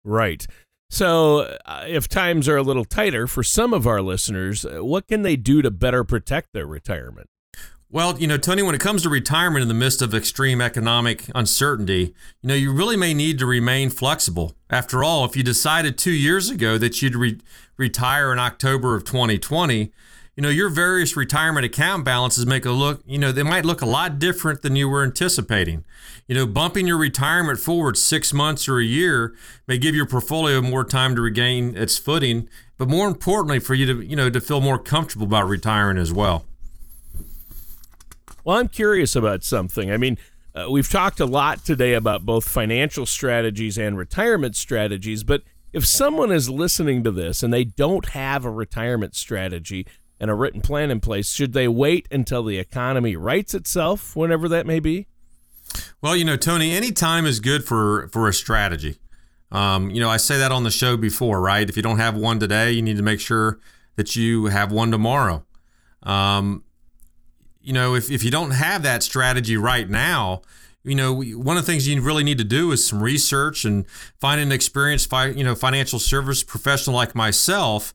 Right. 0.04 0.46
So, 0.90 1.56
uh, 1.64 1.84
if 1.86 2.08
times 2.08 2.48
are 2.48 2.56
a 2.56 2.62
little 2.62 2.84
tighter 2.84 3.26
for 3.26 3.42
some 3.42 3.72
of 3.72 3.86
our 3.86 4.02
listeners, 4.02 4.64
uh, 4.66 4.84
what 4.84 5.06
can 5.06 5.22
they 5.22 5.36
do 5.36 5.62
to 5.62 5.70
better 5.70 6.04
protect 6.04 6.52
their 6.52 6.66
retirement? 6.66 7.28
Well, 7.94 8.18
you 8.18 8.26
know, 8.26 8.38
Tony, 8.38 8.62
when 8.62 8.74
it 8.74 8.80
comes 8.80 9.02
to 9.02 9.10
retirement 9.10 9.60
in 9.60 9.68
the 9.68 9.74
midst 9.74 10.00
of 10.00 10.14
extreme 10.14 10.62
economic 10.62 11.24
uncertainty, 11.34 12.14
you 12.40 12.48
know, 12.48 12.54
you 12.54 12.72
really 12.72 12.96
may 12.96 13.12
need 13.12 13.38
to 13.40 13.44
remain 13.44 13.90
flexible. 13.90 14.54
After 14.70 15.04
all, 15.04 15.26
if 15.26 15.36
you 15.36 15.42
decided 15.42 15.98
two 15.98 16.10
years 16.10 16.48
ago 16.48 16.78
that 16.78 17.02
you'd 17.02 17.14
re- 17.14 17.38
retire 17.76 18.32
in 18.32 18.38
October 18.38 18.94
of 18.94 19.04
2020, 19.04 19.92
you 20.34 20.42
know, 20.42 20.48
your 20.48 20.70
various 20.70 21.18
retirement 21.18 21.66
account 21.66 22.02
balances 22.02 22.46
make 22.46 22.64
a 22.64 22.70
look, 22.70 23.02
you 23.04 23.18
know, 23.18 23.30
they 23.30 23.42
might 23.42 23.66
look 23.66 23.82
a 23.82 23.86
lot 23.86 24.18
different 24.18 24.62
than 24.62 24.74
you 24.74 24.88
were 24.88 25.02
anticipating. 25.02 25.84
You 26.26 26.34
know, 26.34 26.46
bumping 26.46 26.86
your 26.86 26.96
retirement 26.96 27.58
forward 27.58 27.98
six 27.98 28.32
months 28.32 28.70
or 28.70 28.78
a 28.78 28.84
year 28.84 29.34
may 29.68 29.76
give 29.76 29.94
your 29.94 30.06
portfolio 30.06 30.62
more 30.62 30.84
time 30.84 31.14
to 31.16 31.20
regain 31.20 31.76
its 31.76 31.98
footing, 31.98 32.48
but 32.78 32.88
more 32.88 33.06
importantly, 33.06 33.58
for 33.58 33.74
you 33.74 33.84
to, 33.84 34.00
you 34.00 34.16
know, 34.16 34.30
to 34.30 34.40
feel 34.40 34.62
more 34.62 34.78
comfortable 34.78 35.26
about 35.26 35.46
retiring 35.46 35.98
as 35.98 36.10
well. 36.10 36.46
Well, 38.44 38.58
I'm 38.58 38.68
curious 38.68 39.14
about 39.14 39.44
something. 39.44 39.90
I 39.90 39.96
mean, 39.96 40.18
uh, 40.54 40.70
we've 40.70 40.90
talked 40.90 41.20
a 41.20 41.26
lot 41.26 41.64
today 41.64 41.94
about 41.94 42.26
both 42.26 42.46
financial 42.46 43.06
strategies 43.06 43.78
and 43.78 43.96
retirement 43.96 44.56
strategies, 44.56 45.24
but 45.24 45.42
if 45.72 45.86
someone 45.86 46.30
is 46.30 46.50
listening 46.50 47.02
to 47.04 47.10
this 47.10 47.42
and 47.42 47.52
they 47.52 47.64
don't 47.64 48.10
have 48.10 48.44
a 48.44 48.50
retirement 48.50 49.14
strategy 49.14 49.86
and 50.20 50.30
a 50.30 50.34
written 50.34 50.60
plan 50.60 50.90
in 50.90 51.00
place, 51.00 51.32
should 51.32 51.52
they 51.52 51.66
wait 51.66 52.06
until 52.10 52.42
the 52.42 52.58
economy 52.58 53.16
rights 53.16 53.54
itself, 53.54 54.14
whenever 54.14 54.48
that 54.48 54.66
may 54.66 54.80
be? 54.80 55.06
Well, 56.02 56.16
you 56.16 56.24
know, 56.24 56.36
Tony, 56.36 56.72
any 56.72 56.92
time 56.92 57.24
is 57.24 57.40
good 57.40 57.64
for 57.64 58.08
for 58.08 58.28
a 58.28 58.34
strategy. 58.34 58.98
Um, 59.50 59.90
you 59.90 60.00
know, 60.00 60.10
I 60.10 60.16
say 60.16 60.38
that 60.38 60.52
on 60.52 60.64
the 60.64 60.70
show 60.70 60.96
before, 60.96 61.40
right? 61.40 61.68
If 61.68 61.76
you 61.76 61.82
don't 61.82 61.98
have 61.98 62.16
one 62.16 62.38
today, 62.38 62.72
you 62.72 62.82
need 62.82 62.96
to 62.96 63.02
make 63.02 63.20
sure 63.20 63.58
that 63.96 64.16
you 64.16 64.46
have 64.46 64.72
one 64.72 64.90
tomorrow. 64.90 65.44
Um, 66.02 66.64
you 67.62 67.72
know, 67.72 67.94
if, 67.94 68.10
if 68.10 68.24
you 68.24 68.30
don't 68.30 68.52
have 68.52 68.82
that 68.82 69.02
strategy 69.02 69.56
right 69.56 69.88
now, 69.88 70.42
you 70.84 70.94
know, 70.94 71.14
one 71.14 71.56
of 71.56 71.64
the 71.64 71.72
things 71.72 71.86
you 71.86 72.00
really 72.02 72.24
need 72.24 72.38
to 72.38 72.44
do 72.44 72.72
is 72.72 72.86
some 72.86 73.02
research 73.02 73.64
and 73.64 73.86
find 74.18 74.40
an 74.40 74.50
experienced, 74.50 75.12
you 75.12 75.44
know, 75.44 75.54
financial 75.54 75.98
service 75.98 76.42
professional 76.42 76.96
like 76.96 77.14
myself. 77.14 77.94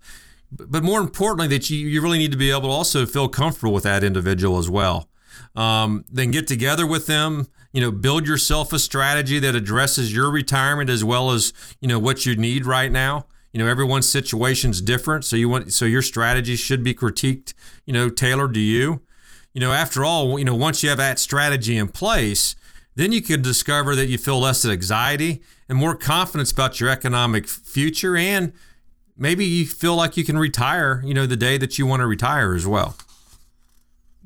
But 0.51 0.84
more 0.84 1.01
importantly, 1.01 1.47
that 1.49 1.69
you, 1.69 1.77
you 1.77 2.01
really 2.01 2.17
need 2.17 2.32
to 2.32 2.38
be 2.38 2.49
able 2.49 2.62
to 2.62 2.67
also 2.69 3.06
feel 3.06 3.27
comfortable 3.27 3.73
with 3.73 3.84
that 3.84 4.03
individual 4.03 4.58
as 4.58 4.69
well. 4.69 5.10
Um, 5.56 6.06
then 6.10 6.32
get 6.32 6.47
together 6.47 6.88
with 6.88 7.08
them, 7.08 7.47
you 7.73 7.82
know, 7.82 7.91
build 7.91 8.25
yourself 8.25 8.71
a 8.71 8.80
strategy 8.80 9.39
that 9.39 9.56
addresses 9.56 10.15
your 10.15 10.32
retirement 10.32 10.89
as 10.89 11.03
well 11.03 11.32
as, 11.32 11.51
you 11.82 11.88
know, 11.89 11.99
what 11.99 12.25
you 12.25 12.38
need 12.38 12.65
right 12.65 12.91
now. 12.91 13.25
You 13.51 13.60
know, 13.60 13.67
everyone's 13.67 14.08
situation 14.08 14.71
is 14.71 14.82
different. 14.82 15.25
So 15.25 15.36
you 15.36 15.49
want, 15.49 15.73
so 15.73 15.84
your 15.84 16.01
strategy 16.01 16.56
should 16.56 16.84
be 16.84 16.93
critiqued, 16.93 17.53
you 17.86 17.91
know, 17.91 18.08
tailored 18.08 18.53
to 18.53 18.60
you 18.62 19.01
you 19.57 19.61
know, 19.61 19.73
after 19.73 20.05
all, 20.05 20.37
you 20.37 20.45
know, 20.45 20.53
once 20.53 20.83
you 20.83 20.89
have 20.89 20.99
that 20.99 21.17
strategy 21.17 21.77
in 21.77 21.87
place, 21.87 22.55
then 22.93 23.11
you 23.11 23.23
could 23.23 23.41
discover 23.41 23.95
that 23.95 24.05
you 24.05 24.19
feel 24.19 24.39
less 24.39 24.63
anxiety 24.63 25.41
and 25.67 25.79
more 25.79 25.95
confidence 25.95 26.51
about 26.51 26.79
your 26.79 26.91
economic 26.91 27.47
future 27.47 28.15
and 28.15 28.53
maybe 29.17 29.43
you 29.43 29.65
feel 29.65 29.95
like 29.95 30.15
you 30.15 30.23
can 30.23 30.37
retire, 30.37 31.01
you 31.03 31.11
know, 31.11 31.25
the 31.25 31.35
day 31.35 31.57
that 31.57 31.79
you 31.79 31.87
want 31.87 32.01
to 32.01 32.05
retire 32.05 32.53
as 32.53 32.67
well. 32.67 32.97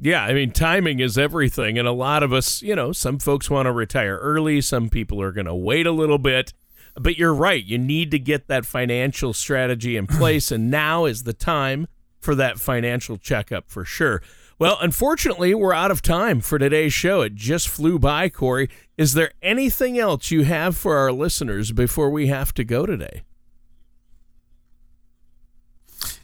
Yeah, 0.02 0.22
I 0.22 0.34
mean, 0.34 0.52
timing 0.52 1.00
is 1.00 1.18
everything. 1.18 1.80
And 1.80 1.88
a 1.88 1.94
lot 1.94 2.24
of 2.24 2.34
us, 2.34 2.62
you 2.62 2.76
know, 2.76 2.92
some 2.92 3.18
folks 3.18 3.50
want 3.50 3.68
to 3.68 3.72
retire 3.72 4.18
early, 4.18 4.60
some 4.60 4.90
people 4.90 5.22
are 5.22 5.32
going 5.32 5.46
to 5.46 5.56
wait 5.56 5.88
a 5.88 5.94
little 5.94 6.18
bit. 6.18 6.52
But 6.96 7.18
you're 7.18 7.34
right. 7.34 7.64
You 7.64 7.78
need 7.78 8.12
to 8.12 8.20
get 8.20 8.50
that 8.50 8.66
financial 8.66 9.32
strategy 9.32 9.96
in 9.96 10.08
place. 10.08 10.52
and 10.52 10.70
now 10.70 11.06
is 11.06 11.24
the 11.24 11.32
time 11.32 11.88
for 12.20 12.36
that 12.36 12.60
financial 12.60 13.16
checkup 13.16 13.70
for 13.70 13.86
sure. 13.86 14.22
Well, 14.62 14.78
unfortunately, 14.80 15.56
we're 15.56 15.74
out 15.74 15.90
of 15.90 16.04
time 16.04 16.40
for 16.40 16.60
today's 16.60 16.94
show. 16.94 17.22
It 17.22 17.34
just 17.34 17.68
flew 17.68 17.98
by, 17.98 18.30
Corey. 18.30 18.70
Is 18.96 19.16
there 19.16 19.32
anything 19.42 19.98
else 19.98 20.30
you 20.30 20.44
have 20.44 20.78
for 20.78 20.98
our 20.98 21.12
listeners 21.12 21.72
before 21.72 22.12
we 22.12 22.28
have 22.28 22.54
to 22.54 22.64
go 22.64 22.86
today? 22.86 23.24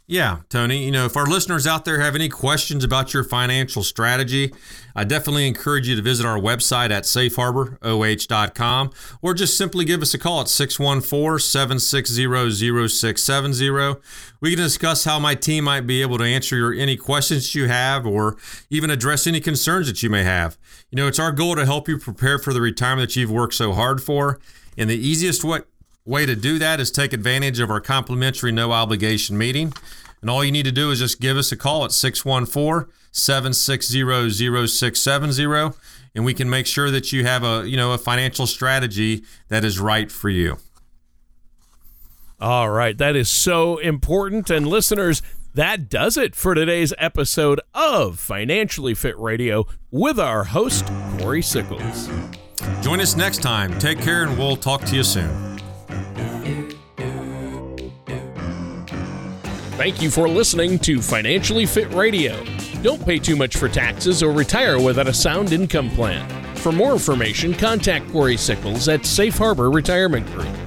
Yeah, 0.09 0.37
Tony. 0.47 0.85
You 0.85 0.91
know, 0.91 1.05
if 1.05 1.17
our 1.17 1.25
listeners 1.25 1.67
out 1.67 1.83
there 1.83 1.99
have 1.99 2.15
any 2.15 2.29
questions 2.29 2.85
about 2.85 3.13
your 3.13 3.25
financial 3.25 3.83
strategy, 3.83 4.53
I 4.95 5.03
definitely 5.03 5.49
encourage 5.49 5.89
you 5.89 5.97
to 5.97 6.01
visit 6.01 6.25
our 6.25 6.39
website 6.39 6.91
at 6.91 7.03
safeharboroh.com 7.03 8.91
or 9.21 9.33
just 9.33 9.57
simply 9.57 9.83
give 9.83 10.01
us 10.01 10.13
a 10.13 10.17
call 10.17 10.39
at 10.39 10.47
614 10.47 11.39
760 11.39 12.87
0670. 12.87 13.99
We 14.39 14.51
can 14.51 14.59
discuss 14.59 15.03
how 15.03 15.19
my 15.19 15.35
team 15.35 15.65
might 15.65 15.85
be 15.85 16.01
able 16.01 16.19
to 16.19 16.23
answer 16.23 16.55
your 16.55 16.73
any 16.73 16.95
questions 16.95 17.53
you 17.53 17.67
have 17.67 18.07
or 18.07 18.37
even 18.69 18.89
address 18.89 19.27
any 19.27 19.41
concerns 19.41 19.87
that 19.87 20.01
you 20.01 20.09
may 20.09 20.23
have. 20.23 20.57
You 20.89 20.95
know, 20.95 21.07
it's 21.07 21.19
our 21.19 21.33
goal 21.33 21.57
to 21.57 21.65
help 21.65 21.89
you 21.89 21.97
prepare 21.97 22.39
for 22.39 22.53
the 22.53 22.61
retirement 22.61 23.09
that 23.09 23.19
you've 23.19 23.29
worked 23.29 23.55
so 23.55 23.73
hard 23.73 24.01
for. 24.01 24.39
And 24.77 24.89
the 24.89 24.95
easiest 24.95 25.43
way 25.43 25.63
Way 26.07 26.25
to 26.25 26.37
do 26.37 26.57
that 26.57 26.79
is 26.79 26.89
take 26.89 27.11
advantage 27.11 27.59
of 27.59 27.69
our 27.69 27.81
complimentary 27.81 28.53
no 28.53 28.71
obligation 28.71 29.37
meeting. 29.37 29.73
And 30.21 30.29
all 30.29 30.41
you 30.41 30.53
need 30.53 30.63
to 30.63 30.71
do 30.71 30.89
is 30.89 30.99
just 30.99 31.19
give 31.19 31.35
us 31.35 31.51
a 31.51 31.57
call 31.57 31.83
at 31.83 31.91
614 31.91 32.89
760 33.11 34.67
0670 34.67 35.77
and 36.15 36.23
we 36.23 36.33
can 36.33 36.49
make 36.49 36.65
sure 36.65 36.89
that 36.91 37.11
you 37.11 37.25
have 37.25 37.43
a, 37.43 37.67
you 37.67 37.75
know, 37.75 37.91
a 37.91 37.97
financial 37.97 38.47
strategy 38.47 39.25
that 39.49 39.65
is 39.65 39.81
right 39.81 40.09
for 40.09 40.29
you. 40.29 40.57
All 42.39 42.69
right, 42.69 42.97
that 42.97 43.17
is 43.17 43.27
so 43.29 43.77
important 43.77 44.49
and 44.49 44.65
listeners, 44.65 45.21
that 45.55 45.89
does 45.89 46.15
it 46.15 46.35
for 46.35 46.55
today's 46.55 46.93
episode 46.97 47.59
of 47.73 48.17
Financially 48.17 48.93
Fit 48.93 49.17
Radio 49.19 49.67
with 49.91 50.19
our 50.19 50.45
host 50.45 50.87
Corey 51.19 51.41
Sickles. 51.41 52.07
Join 52.81 53.01
us 53.01 53.17
next 53.17 53.41
time. 53.41 53.77
Take 53.77 53.99
care 53.99 54.23
and 54.23 54.37
we'll 54.37 54.55
talk 54.55 54.85
to 54.85 54.95
you 54.95 55.03
soon. 55.03 55.46
Thank 59.77 60.01
you 60.01 60.09
for 60.09 60.27
listening 60.27 60.79
to 60.79 61.03
Financially 61.03 61.67
Fit 61.67 61.93
Radio. 61.93 62.43
Don't 62.81 63.05
pay 63.05 63.19
too 63.19 63.35
much 63.35 63.57
for 63.57 63.69
taxes 63.69 64.23
or 64.23 64.31
retire 64.31 64.81
without 64.81 65.07
a 65.07 65.13
sound 65.13 65.53
income 65.53 65.91
plan. 65.91 66.27
For 66.55 66.71
more 66.71 66.93
information, 66.93 67.53
contact 67.53 68.11
Corey 68.11 68.37
Sickles 68.37 68.87
at 68.87 69.05
Safe 69.05 69.37
Harbor 69.37 69.69
Retirement 69.69 70.25
Group. 70.33 70.66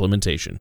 implementation. 0.03 0.59